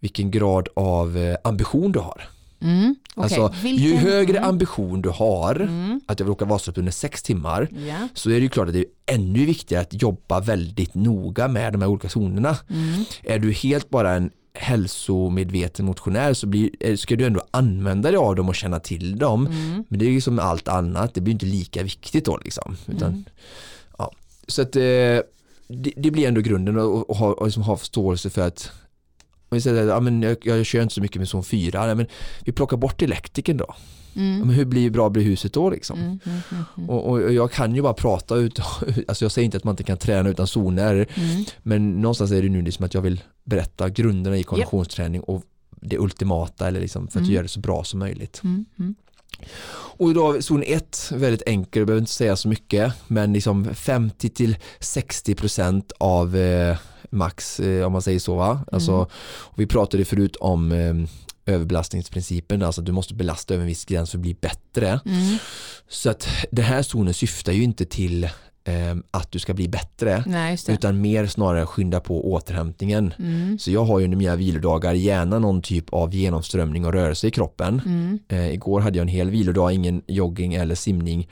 [0.03, 2.21] vilken grad av eh, ambition du har.
[2.61, 2.95] Mm.
[3.15, 4.49] Okej, Alltså, ju högre Mm.
[4.49, 6.01] ambition du har, Mm.
[6.05, 8.07] att jag vill åka Vasaloppet under sex timmar, Ja.
[8.13, 11.73] så är det ju klart att det är ännu viktigare att jobba väldigt noga med
[11.73, 12.57] de här olika zonerna.
[12.69, 13.05] Mm.
[13.23, 14.29] Är du helt bara en
[14.97, 19.17] hälsomedveten motionär så blir, eh, ska du ändå använda dig av dem och känna till
[19.17, 19.47] dem.
[19.47, 19.83] Mm.
[19.89, 22.75] Men det är ju som allt annat, det blir inte lika viktigt då liksom.
[22.87, 23.23] Utan, Mm.
[23.97, 24.11] ja.
[24.47, 24.81] Så att eh,
[25.67, 28.71] det, det blir ändå grunden att ha, liksom ha förståelse för att
[29.53, 31.95] vi säger att ja, men jag, jag kör inte så mycket med zon 4, nej,
[31.95, 32.05] men
[32.45, 33.65] vi plockar bort elektrikern då.
[33.69, 33.75] Ja,
[34.15, 34.39] Mm.
[34.39, 35.99] men hur blir bra blir huset då liksom?
[35.99, 36.19] Mm.
[36.25, 36.39] Mm.
[36.51, 36.63] Mm.
[36.77, 36.89] Mm.
[36.89, 38.59] Och, och jag kan ju bara prata ut,
[39.07, 41.45] alltså jag säger inte att man inte kan träna utan zoner, Mm.
[41.63, 45.43] men någonstans är det nu liksom att jag vill berätta grunderna i konditionsträning och
[45.81, 48.41] det ultimata eller liksom för att göra det så bra som möjligt.
[49.97, 54.29] Och då zon 1, väldigt enkel, jag behöver inte säga så mycket, men liksom 50
[54.29, 56.77] till 60 procent av eh,
[57.13, 58.59] max, eh, om man säger så va.
[58.71, 59.05] Alltså, Mm.
[59.39, 60.93] och vi pratade förut om eh,
[61.53, 64.99] överbelastningsprincipen, alltså att du måste belasta över en viss gräns för att bli bättre.
[65.05, 65.37] Mm.
[65.87, 68.23] Så att den här zonen syftar ju inte till
[68.63, 73.13] eh, att du ska bli bättre, Nej, utan mer snarare skynda på återhämtningen.
[73.19, 73.59] Mm.
[73.59, 77.31] Så jag har ju under mina vilodagar gärna någon typ av genomströmning och rörelse i
[77.31, 77.81] kroppen.
[77.85, 78.19] Mm.
[78.27, 81.27] Eh, igår hade jag en hel vilodag, ingen jogging eller simning.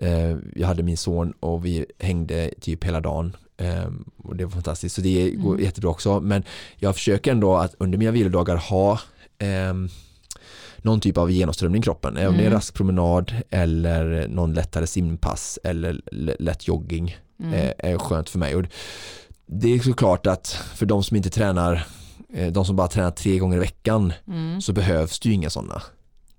[0.00, 3.36] Eh, jag hade min son och vi hängde typ hela dagen.
[3.60, 3.90] Eh,
[4.24, 5.64] och det var fantastiskt, så det går Mm.
[5.64, 6.20] jättebra också.
[6.20, 6.42] Men
[6.76, 9.00] jag försöker ändå att under mina vilodagar ha
[9.38, 9.88] ehm,
[10.78, 12.16] någon typ av genomströmning i kroppen.
[12.16, 12.54] Även om det är Mm.
[12.56, 16.00] rask promenad eller någon lättare simpass eller
[16.38, 17.54] lätt jogging Mm.
[17.54, 18.54] eh, är skönt för mig.
[18.56, 18.64] Och
[19.46, 21.86] det är såklart att för de som inte tränar,
[22.34, 24.60] eh, de som bara tränar tre gånger i veckan Mm.
[24.60, 25.82] så behövs det ju inga sådana.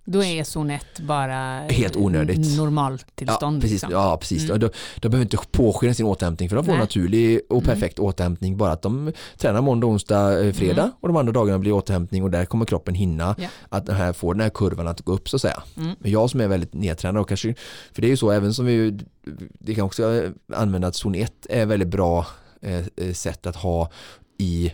[0.06, 2.58] Då är zon 1 bara Helt onödigt.
[2.58, 3.58] normaltillstånd.
[3.58, 3.72] Ja, precis.
[3.72, 3.92] liksom.
[3.92, 4.44] Ja, precis.
[4.50, 4.60] Mm.
[4.60, 6.82] De, de behöver inte påskynda sin återhämtning för de får Nej.
[6.82, 7.66] naturlig och Mm.
[7.74, 10.92] perfekt återhämtning bara att de tränar måndag, onsdag, eh, fredag Mm.
[11.02, 13.48] och de andra dagarna blir återhämtning och där kommer kroppen hinna Ja.
[13.70, 15.64] att den här, få den här kurvan att gå upp så att säga.
[15.78, 15.96] Mm.
[16.00, 17.56] Men jag som är väldigt nedtränad och kanske,
[17.94, 19.00] för det är ju så även som vi,
[19.60, 22.26] det kan också använda att zon 1 är väldigt bra
[22.62, 23.92] eh, eh, sätt att ha
[24.38, 24.74] i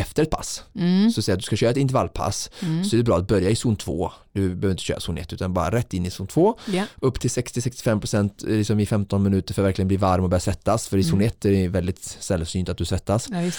[0.00, 0.62] efter ett pass.
[0.74, 1.10] Mm.
[1.10, 2.84] Så säg att du ska köra ett intervallpass Mm.
[2.84, 4.12] så är det bra att börja i zon 2.
[4.32, 6.84] Du behöver inte köra zon 1 utan bara rätt in i zon 2 Ja.
[7.00, 10.88] upp till 60-65% liksom i 15 minuter för att verkligen bli varm och börja svettas.
[10.88, 11.26] För i zon Mm.
[11.26, 13.28] 1 är det väldigt sällsynt att du svettas.
[13.30, 13.50] ja.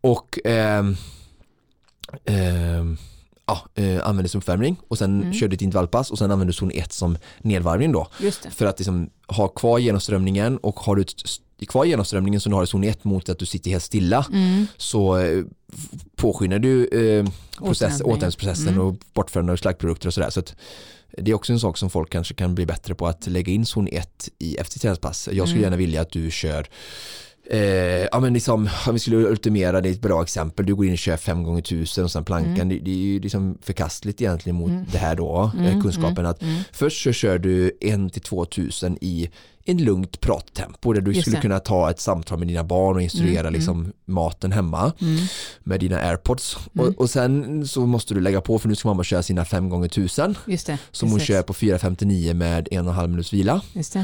[0.00, 0.96] Och ehm,
[2.24, 2.96] ehm,
[3.50, 5.32] ja, eh, använder som uppvärmning och sen Mm.
[5.34, 8.08] kör du ett intervallpass och sen använder du zon 1 som nedvarvning då.
[8.50, 11.04] För att liksom ha kvar genomströmningen och har du
[11.68, 14.66] kvar genomströmningen som du har i zon 1 mot att du sitter helt stilla Mm.
[14.76, 15.44] så eh,
[16.16, 17.24] påskyndar du eh,
[17.58, 18.06] process, Återhämtning.
[18.12, 18.86] återhämtningsprocessen Mm.
[18.86, 20.30] och bortförande av slaggprodukter och sådär.
[20.30, 20.54] Så att
[21.18, 23.66] det är också en sak som folk kanske kan bli bättre på att lägga in
[23.66, 25.28] zon 1 i efter träningspass.
[25.32, 25.62] Jag skulle Mm.
[25.62, 26.66] gärna vilja att du kör
[27.50, 27.60] eh,
[28.12, 30.92] ja men liksom, om vi skulle ultimera det är ett bra exempel, du går in
[30.92, 32.68] och kör 5 gånger 1000 och sen plankan, Mm.
[32.68, 34.84] det, det är ju liksom förkastligt egentligen mot Mm.
[34.92, 36.62] det här då, eh, Mm, kunskapen att Mm.
[36.72, 39.30] först så kör du 1 till 2000 i
[39.64, 41.40] en lugnt prattempo där du Just skulle det.
[41.42, 45.16] kunna ta ett samtal med dina barn och instruera Mm, liksom maten hemma Mm.
[45.62, 46.86] med dina airpods Mm.
[46.88, 49.68] och, och sen så måste du lägga på för nu ska mamma köra sina 5
[49.68, 50.78] gånger 1000 Just det.
[50.90, 51.28] som hon precis.
[51.34, 53.60] kör på 4.59 med en och en halv minuts vila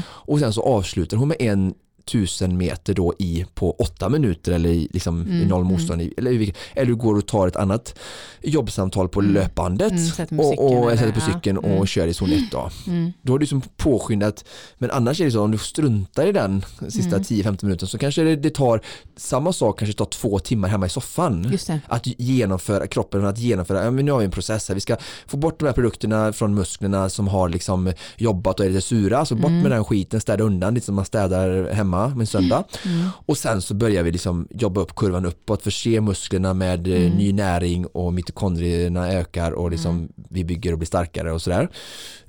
[0.07, 1.73] och sen så avslutar hon med en
[2.07, 5.73] tusen meter då i på åtta minuter eller i, liksom, i Mm, noll mm.
[5.73, 7.99] motstånd i, eller, i eller du går och tar ett annat
[8.41, 9.91] jobbsamtal på Mm, löpbandet
[10.31, 11.85] mm, och, och eller- sätter på ja, cykeln och mm.
[11.85, 12.69] kör i zon 1 då.
[12.87, 13.11] Mm.
[13.21, 14.45] Då har du liksom påskyndat
[14.77, 17.23] men annars är det så om du struntar i den sista Mm.
[17.23, 18.81] 10-15 minuter så kanske det, det tar
[19.17, 21.45] samma sak kanske tar två timmar hemma i soffan
[21.87, 24.95] att genomföra kroppen, att genomföra, ja, men nu har vi en process här, vi ska
[25.27, 29.25] få bort de här produkterna från musklerna som har liksom jobbat och är lite sura,
[29.25, 29.61] så bort Mm.
[29.61, 33.09] med den skiten, städa undan lite som man städar hemma med en söndag Mm.
[33.25, 37.17] och sen så börjar vi liksom jobba upp kurvan uppåt, förse musklerna med eh, Mm.
[37.17, 40.09] ny näring och mitokondrierna ökar och liksom Mm.
[40.29, 41.69] vi bygger och blir starkare och sådär.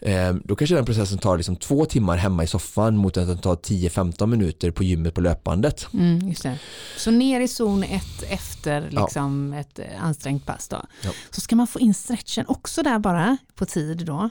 [0.00, 3.38] Eh, då kanske den processen tar liksom två timmar hemma i soffan mot att den
[3.38, 5.86] tar 10-15 minuter på gymmet på löpbandet.
[5.94, 6.34] Mm.
[6.96, 9.02] Så ner i zon 1 efter Ja.
[9.04, 10.82] liksom ett eh, ansträngt pass då.
[11.04, 11.10] Ja.
[11.30, 14.30] Så ska man få in stretchen också där bara på tid då.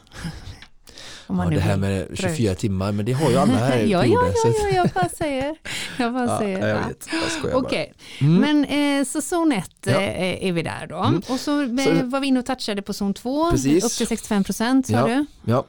[1.28, 4.06] Om man Ja, det här med 24 timmar, men det har ju alla här ja,
[4.06, 5.56] ja, ja, ja, jag bara säger.
[6.00, 6.68] Jag bara Ja, säger.
[6.68, 6.88] jag ja.
[6.88, 7.56] vet, jag skojar.
[7.58, 8.36] Okej, Mm.
[8.66, 9.92] men eh, så zon 1 Ja.
[9.92, 10.98] eh, är vi där då.
[10.98, 11.22] Mm.
[11.30, 13.84] Och så, eh, var vi inne och touchade på zon 2, Precis.
[13.86, 15.26] upp till 65 procent sa du.
[15.46, 15.66] Ja,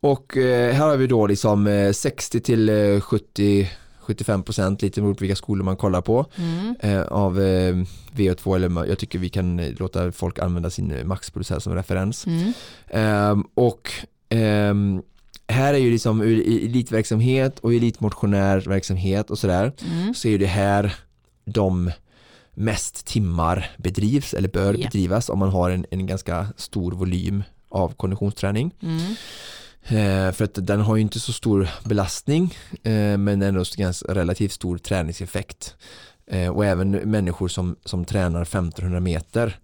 [0.00, 3.68] och eh, här har vi då liksom eh, 60 till eh, 70
[4.00, 6.74] 75 procent, lite beroende på vilka skolor man kollar på, Mm.
[6.80, 7.74] eh, av eh,
[8.16, 11.74] VO2 eller jag tycker vi kan eh, låta folk använda sin eh, maxpuls här som
[11.74, 12.26] referens.
[12.26, 12.52] Mm.
[12.90, 13.90] Ehm, och
[14.28, 15.02] ehm,
[15.48, 20.14] här är ju liksom ur elitverksamhet och elitmotionärverksamhet och sådär Mm.
[20.14, 20.94] så är det här
[21.44, 21.90] de
[22.54, 24.84] mest timmar bedrivs eller bör Ja.
[24.86, 28.70] bedrivas om man har en, en ganska stor volym av konditionsträning.
[28.82, 28.98] Mm.
[29.88, 34.52] Eh, för att den har ju inte så stor belastning eh, men ändå ganska relativt
[34.52, 35.74] stor träningseffekt.
[36.30, 39.58] Eh, och även människor som, som tränar 1500 meter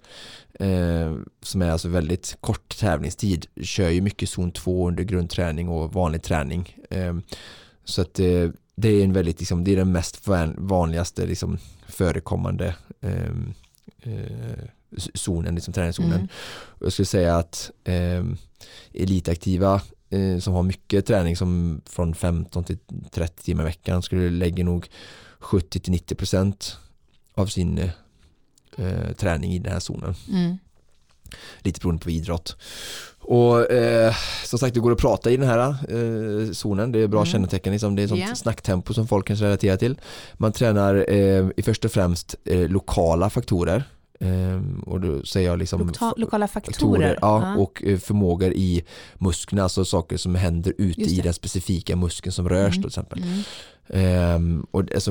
[0.62, 5.92] eh, som är alltså väldigt kort tävlingstid kör ju mycket zon 2 under grundträning och
[5.92, 6.76] vanlig träning.
[6.90, 7.14] Eh,
[7.84, 11.58] så att eh, det är en väldigt, liksom, det är den mest van- vanligaste liksom,
[11.88, 13.32] förekommande eh,
[14.02, 14.64] eh,
[15.14, 16.12] zonen, liksom träningszonen.
[16.12, 16.28] Mm.
[16.80, 18.24] Jag skulle säga att eh,
[18.94, 22.78] elitaktiva eh, som har mycket träning som från 15 till
[23.10, 24.88] 30 timmar i veckan skulle lägga nog
[25.38, 26.78] 70 till 90 procent
[27.34, 27.90] av sin
[28.78, 30.14] eh, träning i den här zonen.
[30.28, 30.58] Mm.
[31.60, 32.56] Lite beroende på idrott.
[33.24, 34.14] Och eh,
[34.44, 36.92] som sagt det går att prata i den här eh, zonen.
[36.92, 37.26] Det är bra Mm.
[37.32, 37.72] kännetecken.
[37.72, 37.96] Liksom.
[37.96, 38.34] Det är sånt Ja.
[38.34, 40.00] snacktempo som folk kan relatera till.
[40.34, 43.84] Man tränar eh, i först och främst eh, lokala faktorer.
[44.22, 46.72] Eh, och då säger jag liksom Lokta- lokala faktorer.
[46.72, 48.84] faktorer ja, och eh, förmågor i
[49.18, 52.82] musklerna, alltså saker som händer ute i den specifika muskeln som rörs Mm.
[52.82, 53.22] till exempel.
[53.22, 53.42] Mm.
[53.88, 55.10] Ehm, och alltså,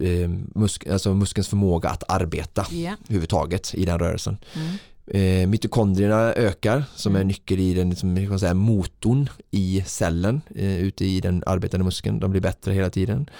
[0.00, 4.36] eh, musk, alltså muskelns förmåga att arbeta överhuvudtaget i den rörelsen.
[4.54, 4.76] Mm.
[5.10, 7.28] Eh, mitokondrierna ökar som är Mm.
[7.28, 12.20] nyckel i den som kan säga, motorn i cellen eh, ute i den arbetande muskeln.
[12.20, 13.30] De blir bättre hela tiden.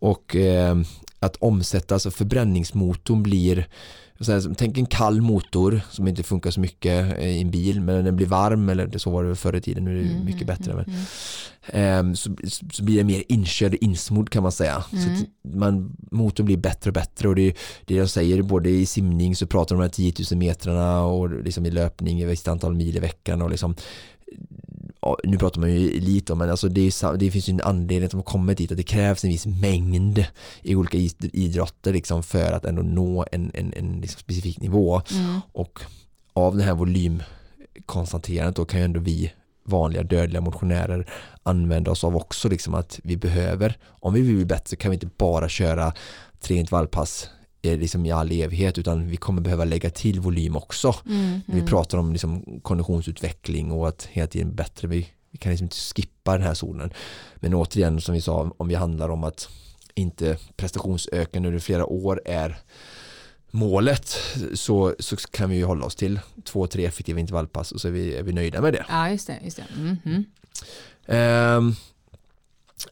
[0.00, 0.76] Och eh,
[1.18, 3.66] att omsätta, alltså förbränningsmotorn blir
[4.20, 8.04] här, Tänk en kall motor som inte funkar så mycket eh, i en bil men
[8.04, 10.42] den blir varm eller så var det förr i tiden, nu är det Mm, mycket
[10.42, 10.72] mm, bättre.
[10.72, 10.96] mm, Men.
[11.82, 12.30] Ehm, så,
[12.72, 14.84] så blir det mer inkörd, insmord kan man säga.
[14.90, 15.12] Så Mm.
[15.14, 17.54] att man, motorn blir bättre och bättre och det är
[17.84, 21.04] det jag säger, både i simning så pratar de om de här 10 000 metrarna
[21.04, 23.74] och liksom i löpning i visst antal mil i veckan och liksom
[25.24, 28.04] nu pratar man ju elit om, men alltså det, är, det finns ju en anledning
[28.04, 30.24] att de har kommit dit att det krävs en viss mängd
[30.62, 35.02] i olika id- idrotter liksom för att ändå nå en, en, en liksom specifik nivå
[35.14, 35.40] Mm.
[35.52, 35.78] och
[36.32, 39.32] av det här volymkonstaterandet då kan ju ändå vi
[39.66, 41.10] vanliga dödliga motionärer
[41.42, 44.94] använda oss av också liksom att vi behöver, om vi vill bli bättre kan vi
[44.94, 45.92] inte bara köra
[46.40, 47.28] tre intervallpass
[47.64, 50.94] liksom i all evighet utan vi kommer behöva lägga till volym också.
[51.06, 51.30] Mm.
[51.30, 51.66] När vi Mm.
[51.66, 56.32] pratar om liksom konditionsutveckling och att hela tiden bättre, vi, vi kan liksom inte skippa
[56.32, 56.92] den här zonen.
[57.36, 59.48] Men återigen som vi sa, om vi handlar om att
[59.94, 62.56] inte prestationsökande under flera år är
[63.50, 64.16] målet
[64.54, 67.92] så, så kan vi ju hålla oss till två, tre effektiva intervallpass och så är
[67.92, 68.84] vi, är vi nöjda med det.
[68.88, 69.38] Ja, just det.
[69.44, 69.64] Just det.
[69.76, 69.96] Mm.
[70.04, 70.24] Mm.
[71.06, 71.74] Ehm,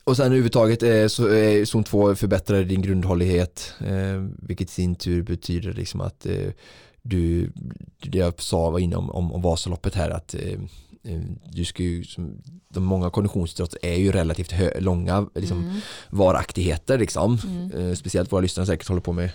[0.05, 4.95] och sen överhuvudtaget eh, så är zon 2 förbättrar din grundhållighet eh, vilket i sin
[4.95, 6.49] tur betyder liksom att eh,
[7.03, 7.53] du,
[8.03, 10.53] det jag sa var inne om, om, om Vasaloppet här att eh,
[11.05, 11.21] eh,
[11.53, 12.05] du ska ju,
[12.69, 15.77] de många konditionsidrott är ju relativt hö, långa liksom, Mm.
[16.11, 17.39] varaktigheter liksom.
[17.47, 17.71] Mm.
[17.89, 19.31] Eh, speciellt våra lyssnare säkert håller på med eh,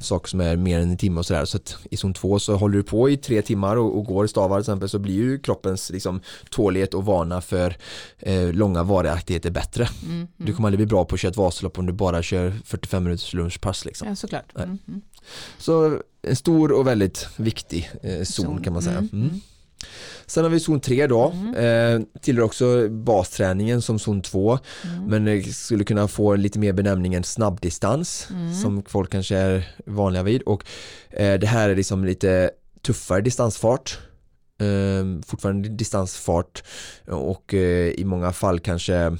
[0.00, 1.44] saker som är mer än en timme och sådär.
[1.44, 4.26] Så att i zon 2 så håller du på i tre timmar och, och går
[4.26, 6.20] stavar till exempel så blir ju kroppens liksom,
[6.50, 7.76] tålighet och vana för
[8.18, 9.88] eh, långa varaktigheter bättre.
[10.04, 10.26] Mm.
[10.36, 13.04] Du kommer aldrig bli bra på att köra ett Vasalopp om du bara kör 45
[13.04, 14.08] minuters lunchpass liksom.
[14.08, 14.56] Ja, såklart.
[14.56, 14.78] Mm.
[14.88, 15.00] Mm.
[15.58, 19.08] Så en stor och väldigt viktig eh, zon kan man säga.
[19.86, 19.96] Mm.
[20.16, 20.26] Mm.
[20.26, 21.24] Sen har vi zon 3 då,
[21.56, 25.04] eh, tillhör också basträningen som zon 2 Mm.
[25.04, 28.54] men eh, skulle kunna få lite mer benämningen snabbdistans Mm.
[28.54, 30.64] som folk kanske är vanliga vid och
[31.10, 32.50] eh, det här är liksom lite
[32.82, 33.98] tuffare distansfart
[34.60, 36.62] eh, fortfarande distansfart
[37.06, 39.16] och eh, i många fall kanske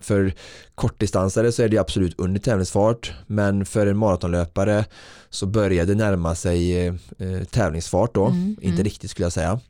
[0.00, 0.34] för
[0.74, 4.84] kortdistansare så är det absolut under tävlingsfart men för en maratonlöpare
[5.36, 8.84] så börjar det närma sig eh, eh, tävlingsfart då, Mm, inte mm.
[8.84, 9.60] riktigt skulle jag säga.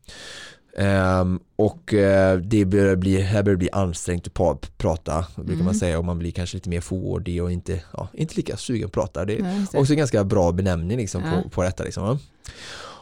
[0.78, 5.52] Ehm, och eh, det börjar bli, här börjar det bli ansträngt att pa- prata, brukar
[5.52, 5.64] Mm.
[5.64, 8.86] man säga, och man blir kanske lite mer fåordig och inte, ja, inte lika sugen
[8.86, 9.24] att prata.
[9.24, 9.78] Det är det.
[9.78, 11.42] också en ganska bra benämning liksom, Ja.
[11.42, 11.84] på, på detta.
[11.84, 12.18] Liksom,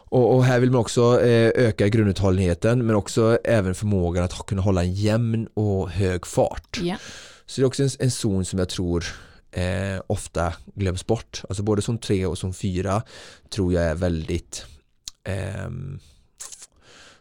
[0.09, 4.63] och, och här vill man också eh, öka grunduthålligheten men också även förmågan att kunna
[4.63, 6.81] hålla en jämn och hög fart.
[6.83, 6.97] Ja.
[7.47, 9.05] Så det är också en, en zon som jag tror
[9.55, 11.43] eh, ofta glöms bort.
[11.49, 13.03] Alltså både zon 3 och zon 4
[13.51, 14.67] tror jag är väldigt
[15.25, 15.99] ehm,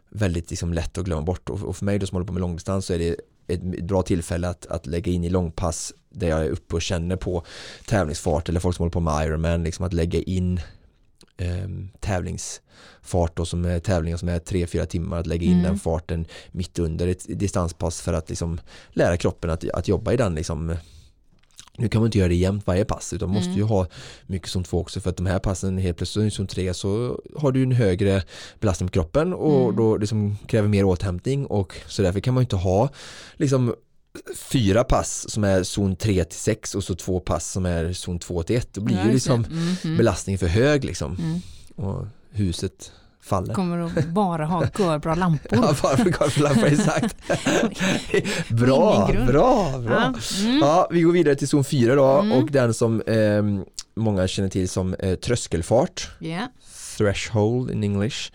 [0.09, 2.41] väldigt liksom lätt att glömma bort och, och för mig då som håller på med
[2.41, 3.15] långdistans så är det
[3.47, 7.15] ett bra tillfälle att, att lägga in i långpass där jag är uppe och känner
[7.15, 7.43] på
[7.87, 10.61] tävlingsfart eller folk som håller på med Ironman liksom att lägga in
[11.37, 15.63] ehm, tävlingsfart då som är tävlingar som är 3-4 timmar att lägga in Mm.
[15.63, 18.59] den farten mitt under ett distanspass för att liksom
[18.89, 20.75] lära kroppen att, att jobba i den liksom
[21.77, 23.57] nu kan man inte göra det jämt varje pass utan man måste Mm.
[23.59, 23.87] ju ha
[24.25, 27.51] mycket som två också för att de här passen helt plötsligt som tre så har
[27.51, 28.23] du en högre
[28.59, 29.75] belastning på kroppen och Mm.
[29.75, 32.89] då liksom kräver mer återhämtning och så därför kan man inte ha
[33.37, 33.75] liksom
[34.35, 38.19] fyra pass som är zon 3 till 6 och så två pass som är zon
[38.19, 39.97] 2 till 1 då blir Ja, ju liksom Mm, mm.
[39.97, 41.39] belastningen för hög liksom Mm.
[41.89, 42.91] och huset
[43.23, 43.53] faller.
[43.53, 45.49] Kommer att bara ha görbra lampor.
[45.61, 47.15] Ja, varför golflampor exakt.
[48.49, 49.27] bra, ingen grund.
[49.31, 49.93] bra, bra.
[49.93, 50.13] Ja.
[50.45, 50.57] Mm.
[50.59, 52.31] Ja, vi går vidare till zon 4 då Mm.
[52.31, 53.43] och den som eh,
[53.95, 56.47] många känner till som eh, tröskelfart, Ja.
[56.97, 58.31] threshold in English.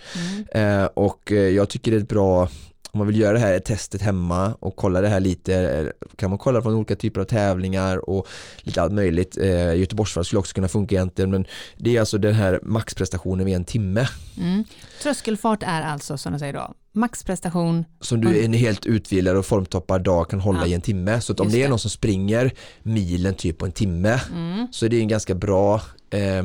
[0.52, 0.80] Mm.
[0.82, 2.48] Eh, och eh, jag tycker det är ett bra
[2.90, 5.86] om man vill göra det här testet hemma och kolla det här lite eh,
[6.16, 8.26] kan man kolla från olika typer av tävlingar och
[8.62, 9.36] lite allt möjligt.
[9.38, 13.54] Eh, Göteborgsvarvet skulle också kunna funka egentligen men det är alltså den här maxprestationen vid
[13.54, 14.08] en timme
[14.38, 14.64] Mm.
[15.02, 17.84] Tröskelfart är alltså som du säger då, maxprestation.
[18.00, 20.66] som du en helt utvilad och formtoppad dag kan hålla Ja.
[20.66, 21.20] i en timme.
[21.20, 24.66] Så om det är någon som springer milen typ på en timme Mm.
[24.72, 25.74] så är det en ganska bra
[26.10, 26.44] eh,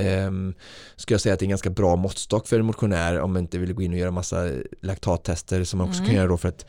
[0.00, 0.54] ehm,
[0.96, 3.42] ska jag säga att det är en ganska bra måttstock för en motionär om man
[3.42, 4.48] inte vill gå in och göra massa
[4.82, 6.06] laktattester som man också Mm.
[6.06, 6.66] kan göra då för att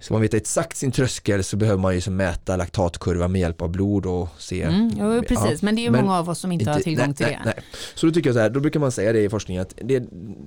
[0.00, 3.62] Ska man veta exakt sin tröskel så behöver man ju som mäta laktatkurva med hjälp
[3.62, 4.90] av blod och se Mm.
[5.00, 7.06] Jo, precis, Ja, men det är ju men många av oss som inte, har tillgång
[7.06, 7.52] nej, till nej, det.
[7.56, 7.64] Nej.
[7.94, 10.04] Så då tycker jag så här, då brukar man säga det i forskningen att det,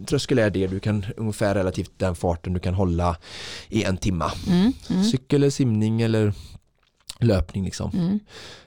[0.08, 3.18] tröskel är det du kan ungefär relativt den farten du kan hålla
[3.70, 4.32] i en timma.
[4.50, 4.74] Mm.
[4.89, 5.04] Mm.
[5.04, 6.34] Cykel eller simning eller
[7.22, 7.91] löpning liksom.
[7.93, 8.20] Mm.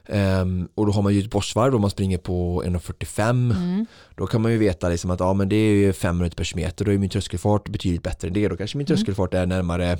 [0.07, 3.87] Ehm, och då har man ju ett bossvarv om man springer på 1.45 Mm.
[4.17, 6.45] då kan man ju veta liksom att ja, men det är ju fem minuter per
[6.45, 8.97] kilometer då är min tröskelfart betydligt bättre än det då kanske min Mm.
[8.97, 9.99] tröskelfart är närmare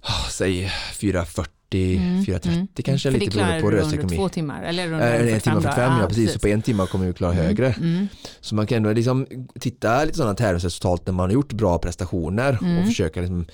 [0.00, 2.24] ah, säg 4.40 Mm.
[2.24, 2.66] 4.30 Mm.
[2.84, 4.02] kanske För lite klarar beroende på du rörelseekonomi.
[4.14, 6.00] under två timmar eller under Eh, En 45 timme 45, dagar.
[6.02, 6.32] ja precis.
[6.32, 7.72] Så på en timme kommer vi klara högre.
[7.72, 8.08] Mm.
[8.40, 9.26] Så man kan ändå liksom
[9.60, 12.78] titta lite sådana tävlingsresultat när man har gjort bra prestationer Mm.
[12.78, 13.46] och försöka liksom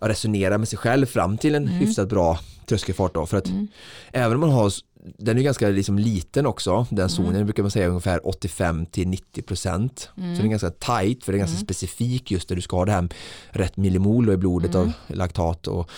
[0.00, 1.74] ja, resonera med sig själv fram till en Mm.
[1.78, 3.26] hyfsat bra tröskelfart då.
[3.26, 3.68] För att Mm.
[4.12, 4.72] även om man har,
[5.18, 7.44] den är ganska liksom liten också, den zonen Mm.
[7.46, 10.10] brukar man säga ungefär 85 till 90 procent.
[10.16, 10.34] Mm.
[10.36, 11.64] Så den är ganska tight för det är ganska Mm.
[11.64, 13.08] specifik just där du ska ha det här
[13.50, 14.86] rätt millimol i blodet Mm.
[14.88, 15.90] av laktat och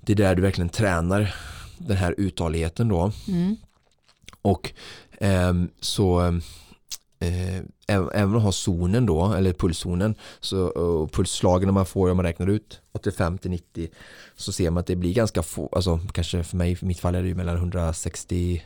[0.00, 1.34] det är där du verkligen tränar
[1.78, 3.12] den här uthålligheten då.
[3.28, 3.56] Mm.
[4.42, 4.72] Och
[5.20, 6.32] ehm, så eh,
[7.18, 12.26] även även man har zonen då, eller pulszonen, så, och pulsslagen man får om man
[12.26, 13.88] räknar ut 85 till 90
[14.36, 17.14] så ser man att det blir ganska få, alltså kanske för mig, för mitt fall
[17.14, 18.62] är det ju mellan 160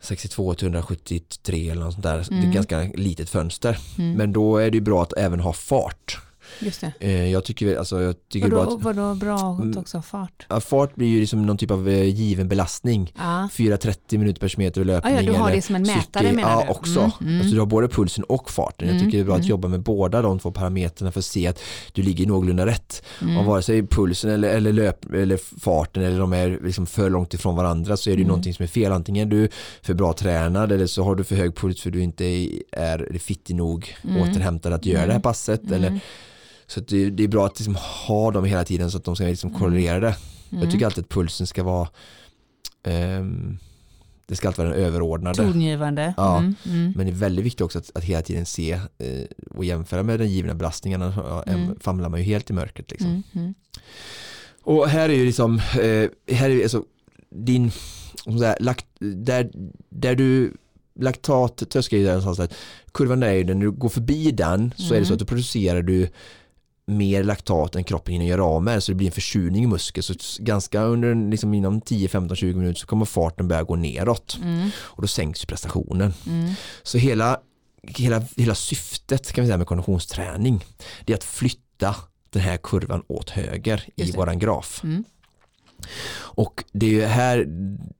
[0.00, 2.16] 62 till 173 eller något sånt där.
[2.28, 2.52] Det är Mm.
[2.52, 3.78] ganska litet fönster.
[3.98, 4.12] Mm.
[4.12, 6.18] Men då är det ju bra att även ha fart.
[6.60, 6.92] Just det.
[7.00, 9.78] Eh, jag tycker, alltså, jag tycker Vadå, att vadå bra Mm.
[9.78, 10.46] också fart?
[10.48, 13.12] ja, fart blir ju liksom någon typ av eh, given belastning.
[13.16, 13.48] Ja.
[13.52, 15.14] 4.30 minuter per kilometer i Ah, löpning.
[15.14, 16.36] ja, du har det som en mätare cykel.
[16.36, 16.70] menar Ja, du?
[16.70, 17.00] också.
[17.00, 17.40] Mm, mm.
[17.40, 18.88] Alltså, du har både pulsen och farten.
[18.88, 19.50] Jag Mm, tycker det är bra att mm.
[19.50, 21.60] jobba med båda de två parametrarna för att se att
[21.92, 23.02] du ligger någorlunda rätt.
[23.22, 23.36] Mm.
[23.36, 27.34] Och vare sig pulsen eller, eller, löp, eller farten eller de är liksom för långt
[27.34, 28.28] ifrån varandra så är det Mm.
[28.28, 28.92] någonting som är fel.
[28.92, 29.48] Antingen är du
[29.82, 32.24] för bra tränad eller så har du för hög puls för du inte
[32.72, 34.22] är fittig nog Mm.
[34.22, 35.70] återhämtad att göra det här passet.
[35.70, 36.00] Eller.
[36.66, 39.24] Så det, det är bra att liksom ha dem hela tiden så att de ska
[39.24, 40.16] liksom korrelera det.
[40.50, 40.70] Jag Mm.
[40.70, 41.88] tycker alltid att pulsen ska vara
[42.82, 43.58] ehm,
[44.26, 45.36] det ska alltid vara den överordnade.
[45.36, 46.14] Tongivande.
[46.16, 46.38] Ja.
[46.38, 46.54] Mm.
[46.66, 46.92] Mm.
[46.96, 50.20] Men det är väldigt viktigt också att, att hela tiden se eh, och jämföra med
[50.20, 51.00] den givna belastningen.
[51.00, 51.76] Ja, Mm.
[51.80, 52.90] famlar man ju helt i mörkret.
[52.90, 53.08] Liksom.
[53.10, 53.22] Mm.
[53.34, 53.54] Mm.
[54.62, 56.84] Och här är ju liksom, eh, här är alltså
[57.30, 57.70] din,
[58.38, 59.50] säga, lakt, där,
[59.90, 60.52] där du
[61.00, 62.54] laktat ju där någonstans, att
[62.92, 65.14] kurvan där är ju när du går förbi den så är det så Mm.
[65.14, 66.08] att då producerar du
[66.86, 70.02] mer laktat än kroppen hinner göra av med så det blir en försurning i muskeln
[70.02, 74.38] så ganska under liksom inom 10, 15, 20 minuter så kommer farten börja gå neråt
[74.42, 74.70] Mm.
[74.78, 76.14] och då sänks prestationen.
[76.26, 76.52] Mm.
[76.82, 77.40] Så hela,
[77.82, 80.64] hela, hela syftet kan vi säga med konditionsträning
[81.04, 81.96] det är att flytta
[82.30, 84.80] den här kurvan åt höger i våran graf.
[84.84, 85.04] Mm.
[86.18, 87.46] Och det är ju här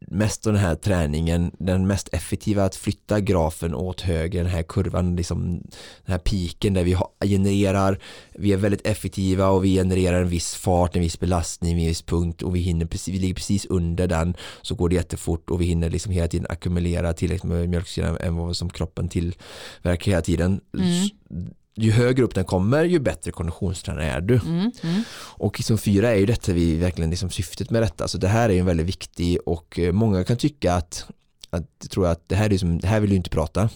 [0.00, 5.16] mest den här träningen, den mest effektiva att flytta grafen åt höger, den här kurvan,
[5.16, 5.60] liksom
[6.04, 7.98] den här piken där vi genererar,
[8.34, 12.02] vi är väldigt effektiva och vi genererar en viss fart, en viss belastning en viss
[12.02, 15.60] punkt och vi hinner precis, vi ligger precis under den så går det jättefort och
[15.60, 20.22] vi hinner liksom hela tiden ackumulera tillräckligt med mjölksyra än vad som kroppen tillverkar hela
[20.22, 20.60] tiden.
[20.78, 21.50] Mm.
[21.78, 24.34] Ju högre upp den kommer ju bättre konditionstränare är du.
[24.34, 24.70] Mm.
[24.82, 25.02] Mm.
[25.18, 28.08] Och som fyra är ju detta vi verkligen liksom syftet med detta.
[28.08, 31.06] Så det här är ju en väldigt viktig och eh, många kan tycka att,
[31.50, 33.68] att tror att det här är som, det här vill du inte prata.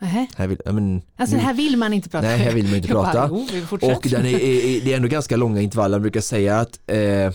[0.00, 0.26] Nähä.
[0.36, 2.26] Här vill, ja, men, Alltså nu- här vill man inte prata.
[2.26, 3.28] nej, här vill man inte bara, prata.
[3.68, 3.96] fortsätter.
[3.96, 5.98] Och den är, är, det är ändå ganska långa intervaller.
[5.98, 7.32] Man brukar säga att eh,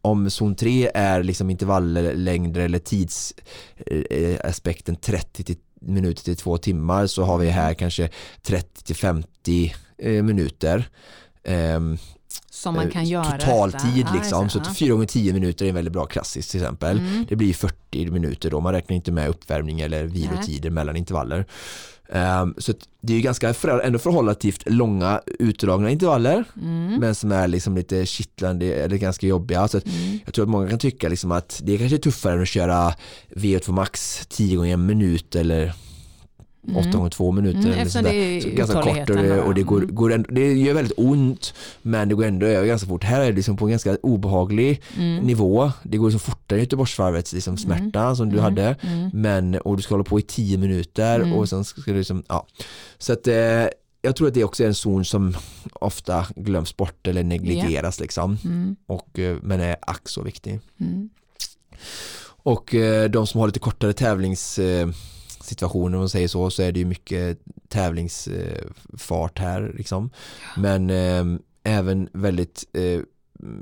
[0.00, 5.56] om zon 3 är liksom intervalllängder eller tidsaspekten 30 till
[5.86, 8.08] minuter till två timmar så har vi här kanske
[8.42, 10.88] 30 till 50 eh, minuter.
[12.50, 13.38] Som man kan eh, göra.
[13.38, 14.48] Totaltid liksom.
[14.50, 14.70] Så just det.
[14.70, 16.98] att 4 gånger 10 minuter är en väldigt bra klassiskt till exempel.
[16.98, 17.26] Mm.
[17.28, 21.46] Det blir 40 minuter då, man räknar inte med uppvärmning eller vilotider mellan intervaller.
[22.12, 27.00] Ehm, så det är ju ganska för, ändå förhållativt långa utdragna intervaller Mm.
[27.00, 29.68] men som är liksom lite kittlande eller ganska jobbiga.
[29.68, 30.18] Så Mm.
[30.24, 32.48] jag tror att många kan tycka liksom att det är kanske är tuffare än att
[32.48, 32.94] köra
[33.36, 35.72] VO2 max 10 gånger en minut eller
[36.76, 37.58] 8 gånger 2 minuter.
[37.58, 38.10] Mm, eller sådär.
[38.10, 39.94] det är Så ganska kort och det, och det, går, mm.
[39.94, 43.04] går ändå, det gör väldigt ont men det går ändå över ganska fort.
[43.04, 45.24] Här är det liksom på en ganska obehaglig Mm.
[45.24, 45.72] nivå.
[45.82, 48.44] Det går liksom fortare Göteborgsvarvets liksom smärta som du Mm.
[48.44, 48.76] hade.
[48.80, 49.10] Mm.
[49.12, 51.32] Men, och du ska hålla på i 10 minuter Mm.
[51.32, 52.46] och sen ska du liksom, ja.
[52.98, 53.34] Så att eh,
[54.02, 55.36] jag tror att det också är en zon som
[55.72, 58.38] ofta glöms bort eller negligeras liksom.
[58.44, 58.76] Mm.
[58.86, 60.60] Och, eh, men är ack så viktig.
[60.80, 61.08] Mm.
[62.26, 63.92] Och eh, de som har lite kortare
[65.44, 67.38] tävlingssituationer om man säger så, så är det ju mycket
[67.68, 70.10] tävlingsfart här liksom.
[70.56, 71.24] Men eh,
[71.64, 73.00] även väldigt eh,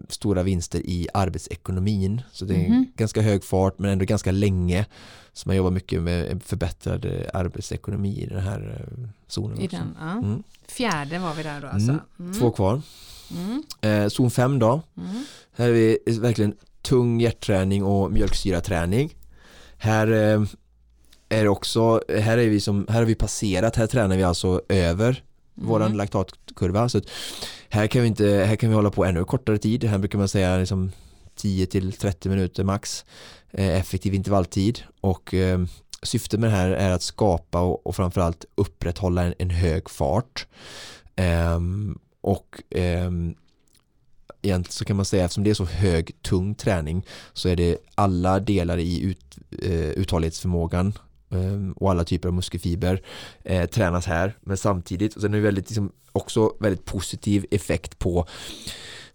[0.08, 2.22] stora vinster i arbetsekonomin.
[2.32, 2.86] Så det är Mhm.
[2.96, 4.86] ganska hög fart men ändå ganska länge.
[5.32, 9.60] Så man jobbar mycket med förbättrad eh, arbetsekonomi i den här eh, zonen.
[9.60, 10.10] I den, ja.
[10.12, 10.42] Mm.
[10.68, 11.90] Fjärde var vi där då alltså.
[11.90, 12.00] Mm.
[12.20, 12.34] Mm.
[12.38, 12.82] Två kvar.
[13.36, 13.62] Mm.
[13.80, 14.82] Eh, zon 5 då.
[14.96, 15.24] Mm.
[15.56, 19.14] Här är vi verkligen tung hjärtträning och mjölksyraträning.
[19.76, 20.42] Här eh,
[21.32, 25.24] är också, här är vi som, här har vi passerat, här tränar vi alltså över
[25.54, 25.98] våran Mm.
[25.98, 26.88] laktatkurva.
[26.88, 27.00] Så
[27.68, 29.84] här kan vi inte, här kan vi hålla på ännu kortare tid.
[29.84, 30.92] Här brukar man säga liksom
[31.36, 33.04] 10 till 30 minuter max
[33.50, 35.60] eh, effektiv intervalltid och eh,
[36.02, 40.46] syftet med det här är att skapa och, och framförallt upprätthålla en, en hög fart.
[41.16, 43.34] Ehm, och ehm,
[44.42, 47.78] egentligen så kan man säga eftersom det är så hög tung träning så är det
[47.94, 50.92] alla delar i ut, eh, uthållighetsförmågan
[51.76, 53.02] och alla typer av muskelfiber
[53.44, 54.36] eh, tränas här.
[54.40, 58.26] Men samtidigt och sen är det väldigt, liksom, också väldigt positiv effekt på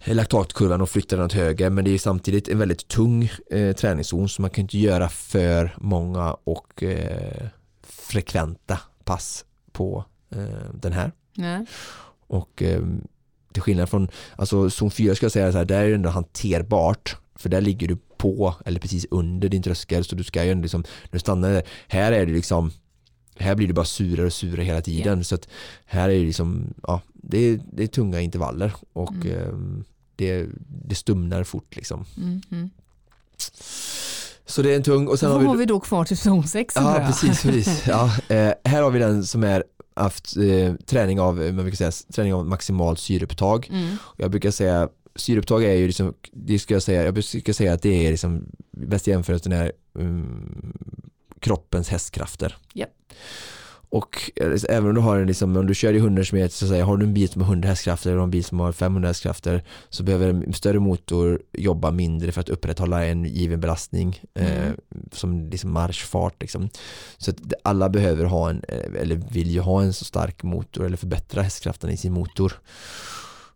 [0.06, 1.70] laktatkurvan och flytta den åt höger.
[1.70, 5.76] Men det är samtidigt en väldigt tung eh, träningszon så man kan inte göra för
[5.78, 7.48] många och eh,
[7.84, 11.12] frekventa pass på eh, den här.
[11.34, 11.66] Nej.
[12.28, 12.82] och eh,
[13.52, 16.10] till skillnad från, alltså zon 4 ska jag säga så här, där är det ändå
[16.10, 17.18] hanterbart.
[17.36, 20.62] För där ligger du på eller precis under din tröskel så du ska ju ändå
[20.62, 22.72] liksom, när du stannar där, här är det liksom
[23.40, 25.48] här blir det bara surare och surare hela tiden så att
[25.86, 29.28] här är det liksom, ja det är, det är tunga intervaller och Mm.
[29.28, 29.84] eh,
[30.16, 30.46] det,
[30.88, 32.06] det stumnar fort liksom.
[32.18, 32.42] Mm.
[32.52, 32.70] Mm.
[34.46, 36.18] Så det är en tung och sen Vad har har vi vi då kvar till
[36.18, 36.76] zon 6?
[36.78, 37.42] Ja, precis.
[37.42, 37.84] precis.
[37.88, 39.64] Ja, eh, här har vi den som är
[39.96, 43.68] haft eh, träning av, man brukar säga, träning av maximalt syreupptag.
[43.72, 43.96] Mm.
[44.18, 47.82] Jag brukar säga syreupptag är ju liksom, det ska jag säga, jag brukar säga att
[47.82, 50.74] det är liksom bästa jämförelsen är um,
[51.40, 52.56] kroppens hästkrafter.
[52.74, 52.90] Japp.
[53.90, 56.68] Och eh, även om du har en liksom, om du kör i 100 km så
[56.68, 59.10] säger har du en bil som har 100 hästkrafter och en bil som har 500
[59.10, 64.58] hästkrafter så behöver en större motor jobba mindre för att upprätthålla en given belastning eh,
[64.58, 64.76] Mm.
[65.12, 66.70] som liksom marschfart liksom.
[67.18, 70.86] Så att alla behöver ha en, eh, eller vill ju ha en så stark motor
[70.86, 72.54] eller förbättra hästkraften i sin motor.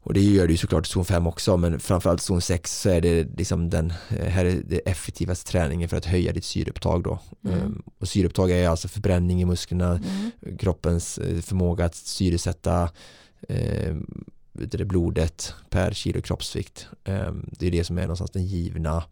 [0.04, 2.90] Och det gör det ju såklart i zon 5 också men framförallt zon 6 så
[2.90, 7.20] är det liksom den här är det effektivaste träningen för att höja ditt syreupptag då.
[7.46, 7.60] Mm.
[7.60, 10.58] Um, och syreupptag är alltså förbränning i musklerna, Mm.
[10.58, 12.90] kroppens eh, förmåga att syresätta
[13.50, 13.96] eh,
[14.54, 16.88] det, blodet per kilo kroppsvikt.
[17.04, 19.04] Ehm, det är det som är någonstans den givna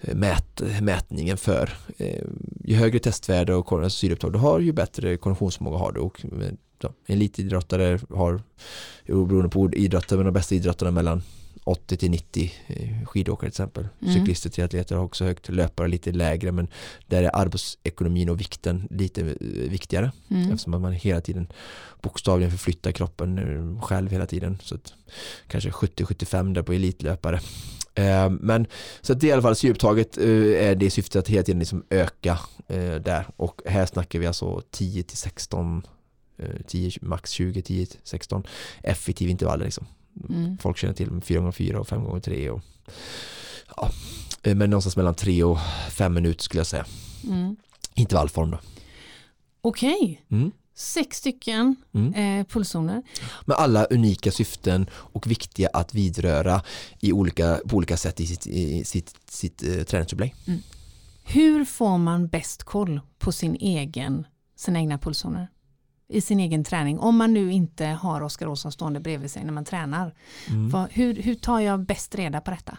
[0.00, 1.70] eh, mät, mätningen för.
[1.98, 6.90] Ehm, ju högre testvärde och syreupptag du har ju bättre konditionsförmåga har du och eh,
[7.06, 8.42] elitidrottare har
[9.06, 11.22] beroende på idrottare, men de bästa idrottarna mellan
[11.64, 13.88] 80 till 90 eh, skidåkare till exempel.
[14.02, 14.14] Mm.
[14.14, 16.68] Cyklister, triatleter har också högt, löpare lite lägre men
[17.06, 19.36] där är arbetsekonomin och vikten lite eh,
[19.70, 20.52] viktigare Mm.
[20.52, 21.46] eftersom man hela tiden
[22.02, 24.58] bokstavligen förflyttar kroppen eh, själv hela tiden.
[24.62, 24.94] Så att,
[25.46, 27.40] kanske 70-75 där på elitlöpare.
[28.40, 28.66] Men
[29.00, 31.84] så att det i alla fall syreupptaget eh, är det syftet att hela tiden liksom
[31.90, 32.38] öka
[33.02, 35.82] där och här snackar vi alltså 10 till 16
[36.38, 38.42] eh, 10, max 20, 10 till 16
[38.82, 39.86] effektiva intervaller liksom.
[40.28, 40.58] Mm.
[40.58, 42.60] Folk känner till 4 gånger 4 och 5 gånger 3 och
[43.76, 43.90] ja,
[44.42, 45.58] eh, men någonstans mellan 3 och
[45.90, 46.86] 5 minuter skulle jag säga.
[47.26, 47.56] Mm.
[47.94, 48.58] Intervallform då.
[49.60, 50.50] Okej, Mm.
[50.74, 52.14] sex stycken Mm.
[52.40, 53.02] eh, pulszoner.
[53.44, 56.62] med alla unika syften och viktiga att vidröra
[57.00, 60.34] i olika, på olika sätt i sitt, i sitt, sitt eh, träningsupplägg.
[61.24, 65.48] Hur får man bäst koll på sin egen, sina egna pulszoner?
[66.10, 69.52] I sin egen träning, om man nu inte har Oskar Olsson stående bredvid sig när
[69.52, 70.14] man tränar.
[70.48, 70.70] Mm.
[70.70, 72.78] Vad, hur, hur tar jag bäst reda på detta?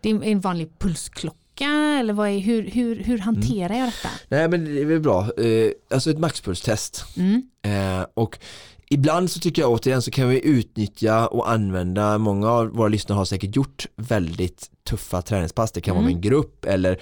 [0.00, 1.68] Det är en vanlig pulsklocka
[2.00, 4.08] eller vad är, hur, hur, hur hanterar jag detta?
[4.28, 7.42] Nej men det är väl bra, eh, alltså ett maxpulstest Mm.
[7.62, 8.38] eh, och
[8.90, 13.16] ibland så tycker jag återigen så kan vi utnyttja och använda, många av våra lyssnare
[13.16, 16.98] har säkert gjort väldigt tuffa träningspass, det kan vara med en grupp eller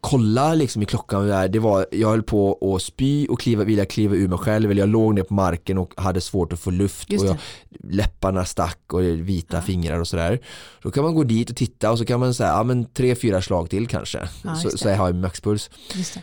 [0.00, 3.84] kolla liksom i klockan, där, det var, jag höll på att spy och kliva, vilja
[3.84, 6.70] kliva ur mig själv eller jag låg ner på marken och hade svårt att få
[6.70, 7.36] luft och jag,
[7.84, 9.62] läpparna stack och vita Ja.
[9.62, 10.40] fingrar och sådär.
[10.82, 13.14] Då kan man gå dit och titta och så kan man säga, ja men tre,
[13.14, 14.28] fyra slag till kanske.
[14.44, 15.70] Ja, så, så jag har jag maxpuls.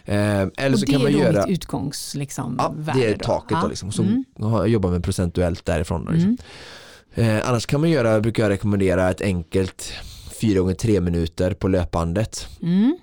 [0.06, 0.16] Eh,
[0.58, 3.58] eller Och så kan man är då göra, mitt utgångs liksom, ja det är taket
[3.62, 3.92] då liksom.
[3.92, 4.24] Så Mm.
[4.38, 6.06] jag jobbar med procentuellt därifrån.
[6.06, 6.38] Då, liksom.
[7.16, 7.38] Mm.
[7.38, 9.94] Eh, annars kan man göra, brukar jag rekommendera ett enkelt
[10.44, 12.48] 4 gånger 3 minuter på löpbandet.
[12.62, 12.98] Mm.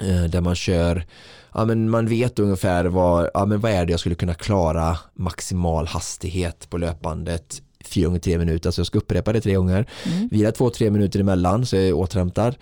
[0.00, 1.06] Eh, där man kör,
[1.54, 4.98] ja men man vet ungefär vad, ja men vad är det jag skulle kunna klara
[5.14, 9.86] maximal hastighet på löpbandet 4 gånger 3 minuter, så jag ska upprepa det tre gånger,
[10.06, 10.28] Mm.
[10.28, 12.56] vila 2-3 minuter emellan så jag är återhämtad.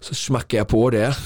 [0.00, 1.16] Så smackar jag på det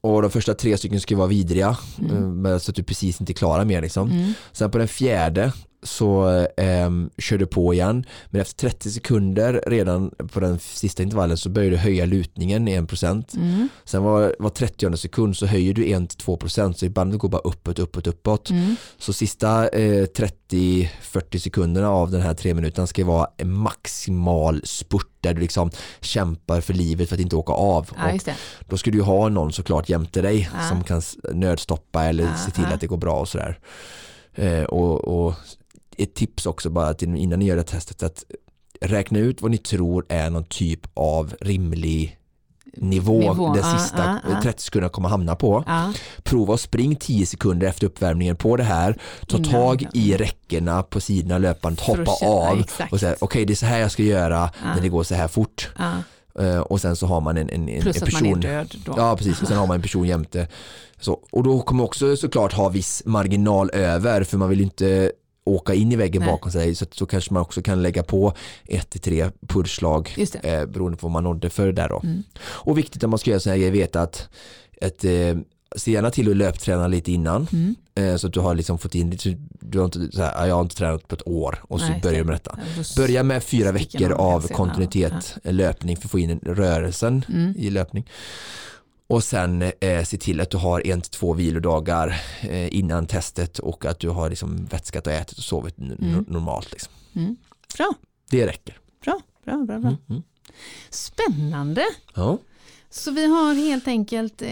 [0.00, 1.76] och de första tre stycken ska vara vidriga
[2.10, 4.10] eh, men så att du precis inte klarar mer liksom.
[4.10, 4.32] Mm.
[4.52, 10.10] Sen på den fjärde så eh, kör du på igen men efter 30 sekunder redan
[10.32, 13.68] på den sista intervallen så börjar du höja lutningen i 1% Mm.
[13.84, 18.06] sen var, var 30 sekund så höjer du 1-2% så bandet går bara uppåt, uppåt,
[18.06, 18.76] uppåt Mm.
[18.98, 20.06] så sista eh,
[20.50, 25.70] 30-40 sekunderna av den här tre minuterna ska vara en maximal spurt där du liksom
[26.00, 28.18] kämpar för livet för att inte åka av Ja,
[28.68, 30.68] då ska du ha någon såklart jämte dig Ja.
[30.68, 31.02] som kan
[31.34, 33.58] nödstoppa eller Ja, se till att det går bra och sådär.
[34.34, 35.34] Eh, och, och
[35.98, 38.24] ett tips också bara till, innan ni gör det här testet att
[38.80, 42.20] räkna ut vad ni tror är någon typ av rimlig
[42.76, 44.42] nivå, Nivå, den ja, sista ja.
[44.42, 45.64] 30 sekunderna kommer hamna på.
[45.66, 45.92] Ja.
[46.22, 48.98] Prova att spring 10 sekunder efter uppvärmningen på det här.
[49.26, 49.50] Ta Innan.
[49.50, 52.92] tag i räckena på sidorna att hoppa känna, av exakt.
[52.92, 55.28] och säga okej det är så här jag ska göra när det går så här
[55.28, 55.70] fort.
[56.38, 58.40] Eh, och sen så har man en, en, en Plus en att man är person
[58.40, 58.94] död då.
[58.96, 60.48] Ja precis och sen har man en person jämte.
[61.00, 65.12] Så, och då kommer också såklart ha viss marginal över för man vill inte
[65.54, 66.30] åka in i väggen Nej.
[66.30, 68.32] bakom sig så, så kanske man också kan lägga på
[68.64, 70.44] ett till tre pulsslag det.
[70.44, 72.00] eh, beroende på vad man nådde för där då.
[72.04, 72.22] Mm.
[72.42, 74.28] Och viktigt om man ska göra sådana här grejer veta att,
[74.82, 75.36] att eh,
[75.76, 77.74] se gärna till att löpträna lite innan Mm.
[77.94, 79.36] eh, så att du har liksom fått in det.
[79.60, 81.86] Du har inte, så här, "Ah, jag har inte tränat på ett år och så
[81.86, 82.58] Nej, börjar du det- med detta.
[82.96, 84.56] Börja med fyra veckor av sen, ja.
[84.56, 87.54] kontinuitet eh, löpning för att få in en rörelsen Mm.
[87.56, 88.06] i löpning.
[89.10, 93.58] Och sen eh, se till att du har en till två vilodagar eh, innan testet
[93.58, 96.24] och att du har liksom vätskat och ätit och sovit Mm.
[96.28, 96.72] normalt.
[96.72, 96.92] Liksom.
[97.14, 97.36] Mm.
[97.76, 97.92] Bra,
[98.30, 98.78] Det räcker.
[99.04, 99.90] bra, bra, bra, bra.
[99.90, 99.96] Mm.
[100.10, 100.22] Mm.
[100.90, 101.82] Spännande.
[102.14, 102.38] Ja.
[102.92, 104.48] Så vi har helt enkelt eh,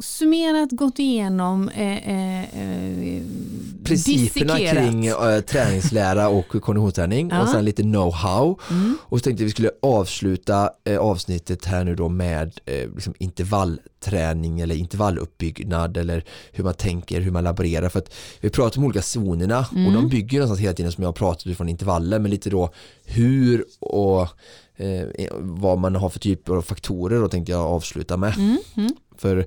[0.00, 3.22] summerat, gått igenom, eh, eh, eh,
[3.84, 4.84] Principerna dissekerat.
[4.84, 7.42] kring eh, träningslära och konditionsträning Ja.
[7.42, 8.58] och sen lite know-how.
[8.70, 8.98] Mm.
[9.02, 14.60] Och så tänkte vi skulle avsluta eh, avsnittet här nu då med eh, liksom intervallträning
[14.60, 17.88] eller intervalluppbyggnad eller hur man tänker, hur man laborerar.
[17.88, 21.14] För att vi pratar om olika zonerna och de bygger någonstans hela tiden som jag
[21.14, 22.70] pratat utifrån intervaller men lite då
[23.04, 24.28] hur och
[24.76, 28.34] eh, vad man har för typer av faktorer då tänkte jag avsluta med.
[28.36, 28.58] Mm.
[28.76, 28.90] Mm.
[29.18, 29.46] För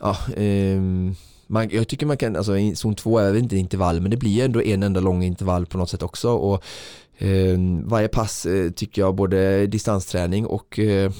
[0.00, 1.14] ja, ehm,
[1.46, 4.44] man, jag tycker man kan, alltså zon 2 är väl inte intervall men det blir
[4.44, 6.64] ändå en enda lång intervall på något sätt också och
[7.18, 11.12] eh, varje pass eh, tycker jag både distansträning och eh,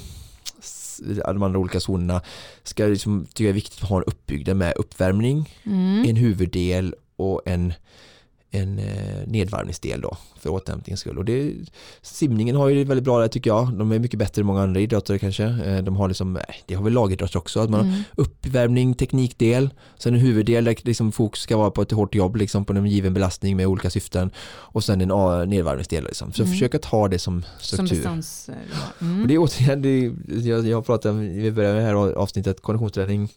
[0.99, 2.23] de andra olika zonerna
[2.63, 6.05] ska liksom, tycker jag är viktigt att ha en uppbyggnad med uppvärmning, Mm.
[6.09, 7.73] en huvuddel och en,
[8.55, 11.19] en eh, nedvarvningsdel då för återhämtningens skull.
[11.19, 11.53] Och det,
[12.03, 13.73] simningen har ju väldigt bra där tycker jag.
[13.79, 15.45] De är mycket bättre än många andra idrottare kanske.
[15.45, 18.03] Eh, De har liksom, eh, det har väl lagidrott också, att man har Mm.
[18.17, 22.65] uppvärmning, teknikdel, sen en huvuddel där liksom fokus ska vara på ett hårt jobb liksom
[22.65, 26.05] på en given belastning med olika syften och sen en A- nedvarvningsdel.
[26.05, 26.33] Liksom.
[26.33, 26.53] Så Mm.
[26.53, 28.09] försöka ta det som Som struktur.
[28.97, 29.29] Och Mm.
[29.29, 30.13] det är återigen, det
[30.49, 33.29] jag, jag pratar om, vi börjar med det här avsnittet, konditionsträning,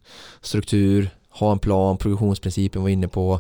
[0.42, 3.40] struktur, ha en plan, progressionsprincipen var inne på,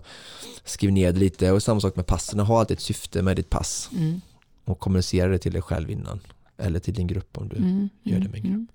[0.66, 3.50] skriv ner det lite och samma sak med passen, ha alltid ett syfte med ditt
[3.50, 4.22] pass Mm.
[4.66, 6.20] och kommunicera det till dig själv innan
[6.58, 7.90] eller till din grupp om du Mm.
[8.04, 8.54] gör det med en grupp.
[8.54, 8.68] Mm.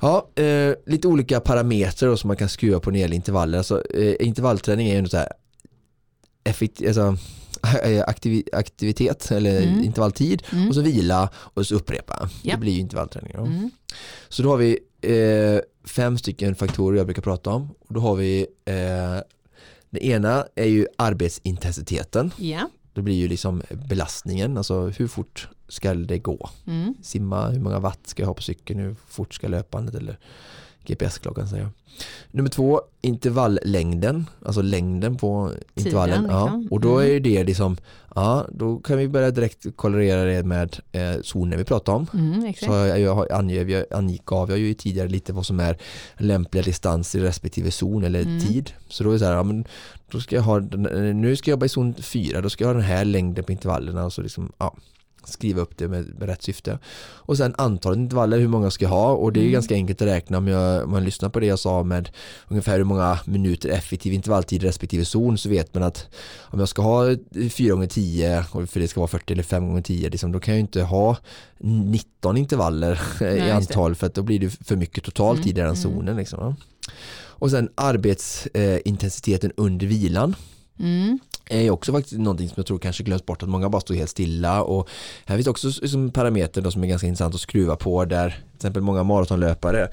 [0.00, 3.58] Ja, eh, lite olika parametrar då som man kan skruva på när det gäller intervaller.
[3.58, 5.28] Alltså, eh, intervallträning är ju så här
[6.44, 7.16] effekt, alltså,
[7.84, 9.84] eh, aktivi, aktivitet eller Mm.
[9.84, 10.68] intervalltid Mm.
[10.68, 12.28] och så vila och så upprepa.
[12.42, 12.54] Ja.
[12.54, 13.32] Det blir ju intervallträning.
[13.36, 13.44] Då.
[13.44, 13.70] Mm.
[14.28, 17.70] Så då har vi eh, fem stycken faktorer jag brukar prata om.
[17.80, 19.20] Och då har vi eh,
[19.90, 22.30] den ena är ju arbetsintensiteten.
[22.36, 22.68] Ja.
[22.92, 26.50] Det blir ju liksom belastningen, alltså hur fort ska det gå?
[26.66, 26.94] Mm.
[27.02, 30.18] simma, hur många watt ska jag ha på cykeln, hur fort ska löpandet eller
[30.86, 31.70] GPS-klockan säga.
[32.30, 36.22] Nummer två, intervalllängden, alltså längden på intervallen.
[36.22, 36.36] liksom.
[36.62, 36.62] Ja.
[36.70, 37.16] Och då Mm.
[37.16, 37.76] är det liksom,
[38.14, 42.06] ja då kan vi börja direkt korrelera det med eh, zoner vi pratar om.
[42.14, 45.78] Mm, Så jag, jag, angav, jag angav jag ju tidigare lite vad som är
[46.18, 48.40] lämpliga distanser i respektive zon eller Mm.
[48.40, 48.70] tid.
[48.88, 49.64] Så då är det så här, ja, men
[50.10, 52.74] då ska jag ha, nu ska jag jobba i zon 4, då ska jag ha
[52.74, 54.74] den här längden på intervallerna och så liksom, ja,
[55.28, 56.78] skriva upp det med, med rätt syfte.
[56.98, 59.10] Och sen antalet intervaller, hur många ska jag ha?
[59.10, 59.52] Och det är Mm.
[59.52, 62.10] ganska enkelt att räkna om, jag, om man lyssnar på det jag sa med
[62.48, 66.06] ungefär hur många minuter effektiv intervalltid respektive zon så vet man att
[66.40, 67.16] om jag ska ha
[67.50, 70.40] 4 gånger 10 och för det ska vara 40 eller 5 gånger 10 liksom, då
[70.40, 71.16] kan jag ju inte ha
[71.58, 75.52] 19 intervaller Nej, i antal för att då blir det för mycket totalt Mm, i
[75.52, 75.76] den mm.
[75.76, 76.16] zonen.
[76.16, 76.56] Liksom?
[77.38, 80.34] Och sen arbetsintensiteten under vilan
[80.78, 81.18] Mm.
[81.50, 84.10] Är också faktiskt någonting som jag tror kanske glöms bort att många bara står helt
[84.10, 84.88] stilla och
[85.26, 88.56] här finns också som parameter då som är ganska intressant att skruva på där till
[88.56, 89.88] exempel många maratonlöpare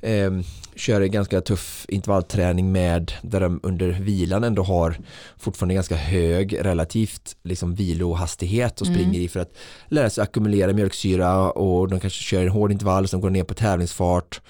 [0.00, 0.30] eh,
[0.76, 4.98] kör en ganska tuff intervallträning med där de under vilan ändå har
[5.38, 8.98] fortfarande ganska hög relativt liksom vilohastighet och Mm.
[8.98, 9.56] springer i för att
[9.88, 13.54] lära sig ackumulera mjölksyra och de kanske kör en hård intervall sen går ner på
[13.54, 14.40] tävlingsfart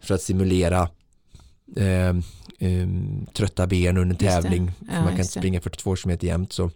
[0.00, 0.88] för att simulera
[1.76, 2.14] eh,
[2.58, 2.86] eh,
[3.32, 4.72] trötta ben under tävling.
[4.88, 6.70] Ja, man kan inte springa 42 km jämt så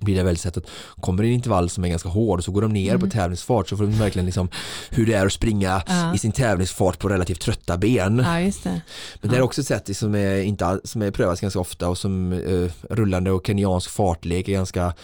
[0.00, 0.66] blir det väldigt sett att
[1.00, 3.00] kommer det en intervall som är ganska hård så går de ner Mm.
[3.00, 4.48] på tävlingsfart så får de verkligen liksom
[4.90, 6.14] hur det är att springa Ja.
[6.14, 8.18] i sin tävlingsfart på relativt trötta ben.
[8.18, 8.80] Ja, det.
[9.20, 9.44] Men det är Ja.
[9.44, 13.30] också ett sätt som är, inte, som är prövats ganska ofta och som eh, rullande
[13.30, 14.94] och kenyansk fartlek är ganska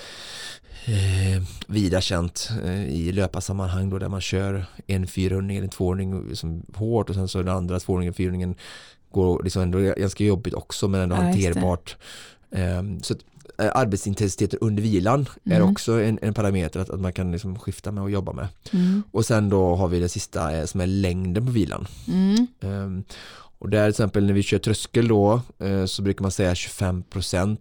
[0.85, 6.29] eh, vida känt eh, i löparsammanhang då där man kör en fyrhundring eller en tvåhundring
[6.29, 8.55] liksom hårt och sen så den andra tvåhundringen, fyrhundringen
[9.13, 11.97] går liksom ändå ganska jobbigt också men ändå Ja, hanterbart.
[12.51, 13.15] Eh, så
[13.59, 15.71] eh, arbetsintensiteten under vilan är Mm.
[15.71, 18.49] också en, en parameter att, att man kan liksom skifta med och jobba med.
[18.73, 19.03] Mm.
[19.11, 21.87] Och sen då har vi det sista eh, som är längden på vilan.
[22.09, 22.47] Mm.
[22.61, 23.05] Ehm,
[23.59, 27.57] och där till exempel när vi kör tröskel då eh, så brukar man säga 25%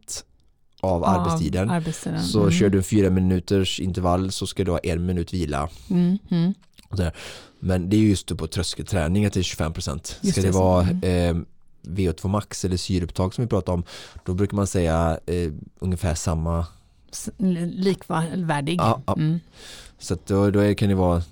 [0.82, 1.70] av arbetstiden.
[1.70, 2.24] Av arbetstiden.
[2.24, 2.52] Så mm.
[2.52, 5.70] kör du en fyra minuters intervall så ska du ha en minut vila.
[5.90, 6.18] Mm.
[6.30, 6.54] Mm.
[7.60, 10.16] Men det är just på tröskelträning att det är 25%.
[10.22, 11.38] Just Ska det, det, vara mm.
[11.38, 11.44] eh,
[11.84, 13.84] VO2 max eller syreupptag som vi pratar om
[14.26, 16.66] då brukar man säga eh, ungefär samma.
[17.38, 18.80] Likvärdig.
[18.80, 19.14] Ja, ja.
[19.14, 19.40] Mm.
[20.00, 21.24] Så då, då kan det vara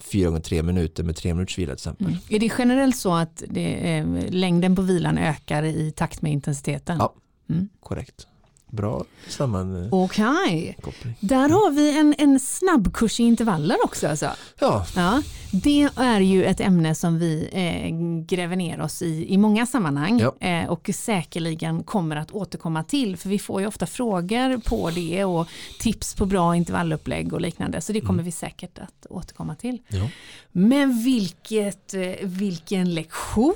[0.00, 2.06] fyra gånger tre minuter med tre minuters vila till exempel.
[2.06, 2.18] Mm.
[2.28, 6.98] Är det generellt så att det, eh, längden på vilan ökar i takt med intensiteten?
[6.98, 7.14] Ja.
[7.50, 7.68] Mm.
[7.80, 8.26] Korrekt.
[8.74, 9.88] Bra sammankoppling.
[10.04, 10.76] Okej,
[11.20, 14.08] där har vi en, en snabbkurs i intervaller också.
[14.08, 14.30] Alltså.
[14.60, 15.22] Ja, Ja,
[15.52, 17.94] det är ju ett ämne som vi eh,
[18.36, 20.48] gräver ner oss i i många sammanhang Ja.
[20.48, 25.24] eh, och säkerligen kommer att återkomma till för vi får ju ofta frågor på det
[25.24, 25.48] och
[25.80, 28.24] tips på bra intervallupplägg och liknande så det kommer Mm.
[28.24, 29.78] vi säkert att återkomma till.
[29.88, 30.08] ja.
[30.56, 33.54] Men vilket, eh, vilken lektion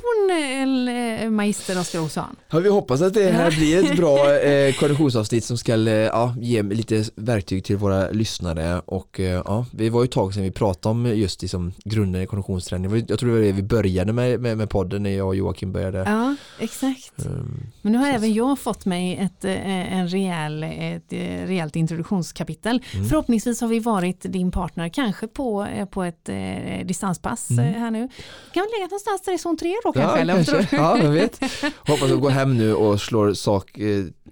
[1.22, 2.36] eh, magister Oskar Olsson.
[2.50, 4.72] Ja, vi hoppas att det här blir ett bra eh,
[5.08, 9.88] konditionsavsnitt som ska eh, ja, ge lite verktyg till våra lyssnare och eh, ja, vi
[9.88, 13.04] var ju ett tag sedan vi pratade om just liksom, grunden i konditionsträning.
[13.08, 15.72] Jag tror det var det vi började med, med, med podden när jag och Joakim
[15.72, 15.98] började.
[15.98, 17.12] Ja, exakt.
[17.26, 21.12] Um, Men nu har Så- även jag fått mig ett, eh, en rejäl, ett
[21.48, 22.82] rejält introduktionskapitel.
[22.94, 23.06] Mm.
[23.08, 27.74] Förhoppningsvis har vi varit din partner kanske på, på ett eh, distanspass Mm.
[27.74, 28.08] här nu.
[28.54, 30.44] Kan vi lägga någonstans där i zon 3 då ja, kanske?
[30.44, 30.76] tror kanske.
[30.76, 31.40] Ja, jag vet.
[31.88, 33.78] Hoppas att gå hem nu och slår sak,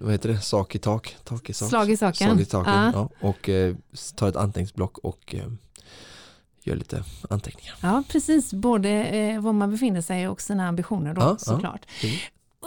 [0.01, 1.69] vad heter det, sak i tak, tak i sak.
[1.69, 2.27] Slag i saken.
[2.29, 2.91] Slag i taken, Ja.
[2.95, 3.09] ja.
[3.29, 3.75] Och eh,
[4.17, 5.45] tar ett anteckningsblock och eh,
[6.63, 7.75] gör lite anteckningar.
[7.81, 8.53] Ja, precis.
[8.55, 11.39] Både eh, var man befinner sig och sina ambitioner då, Ja, ja.
[11.39, 11.87] såklart.
[12.01, 12.11] Kul.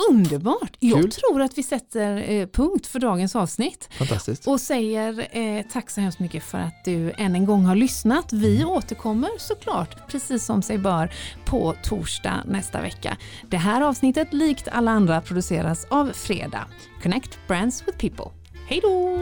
[0.09, 0.75] Underbart!
[0.79, 1.11] Jag Kul.
[1.11, 4.47] tror att vi sätter eh, punkt för dagens avsnitt Fantastiskt.
[4.47, 8.33] och säger eh, tack så hemskt mycket för att du än en gång har lyssnat.
[8.33, 11.13] Vi återkommer såklart, precis som sig bör,
[11.45, 13.17] på torsdag nästa vecka.
[13.49, 16.65] Det här avsnittet, likt alla andra, produceras av Fredag.
[17.03, 18.31] Connect Brands with People.
[18.67, 19.17] Hej då!